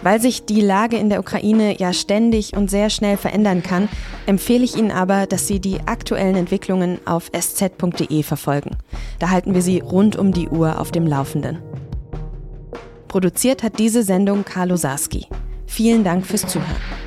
Weil 0.04 0.20
sich 0.20 0.44
die 0.44 0.60
Lage 0.60 0.98
in 0.98 1.08
der 1.08 1.18
Ukraine 1.18 1.78
ja 1.78 1.94
ständig 1.94 2.54
und 2.54 2.70
sehr 2.70 2.90
schnell 2.90 3.16
verändern 3.16 3.62
kann, 3.62 3.88
empfehle 4.26 4.62
ich 4.62 4.76
Ihnen 4.76 4.90
aber, 4.90 5.26
dass 5.26 5.48
Sie 5.48 5.60
die 5.60 5.80
aktuellen 5.86 6.36
Entwicklungen 6.36 6.98
auf 7.06 7.30
sz.de 7.32 8.22
verfolgen. 8.22 8.76
Da 9.18 9.30
halten 9.30 9.54
wir 9.54 9.62
Sie 9.62 9.80
rund 9.80 10.16
um 10.16 10.32
die 10.32 10.48
Uhr 10.50 10.78
auf 10.78 10.92
dem 10.92 11.06
Laufenden. 11.06 11.62
Produziert 13.08 13.62
hat 13.62 13.78
diese 13.78 14.02
Sendung 14.02 14.44
Carlo 14.44 14.76
Sarski. 14.76 15.26
Vielen 15.66 16.04
Dank 16.04 16.26
fürs 16.26 16.46
Zuhören. 16.46 17.03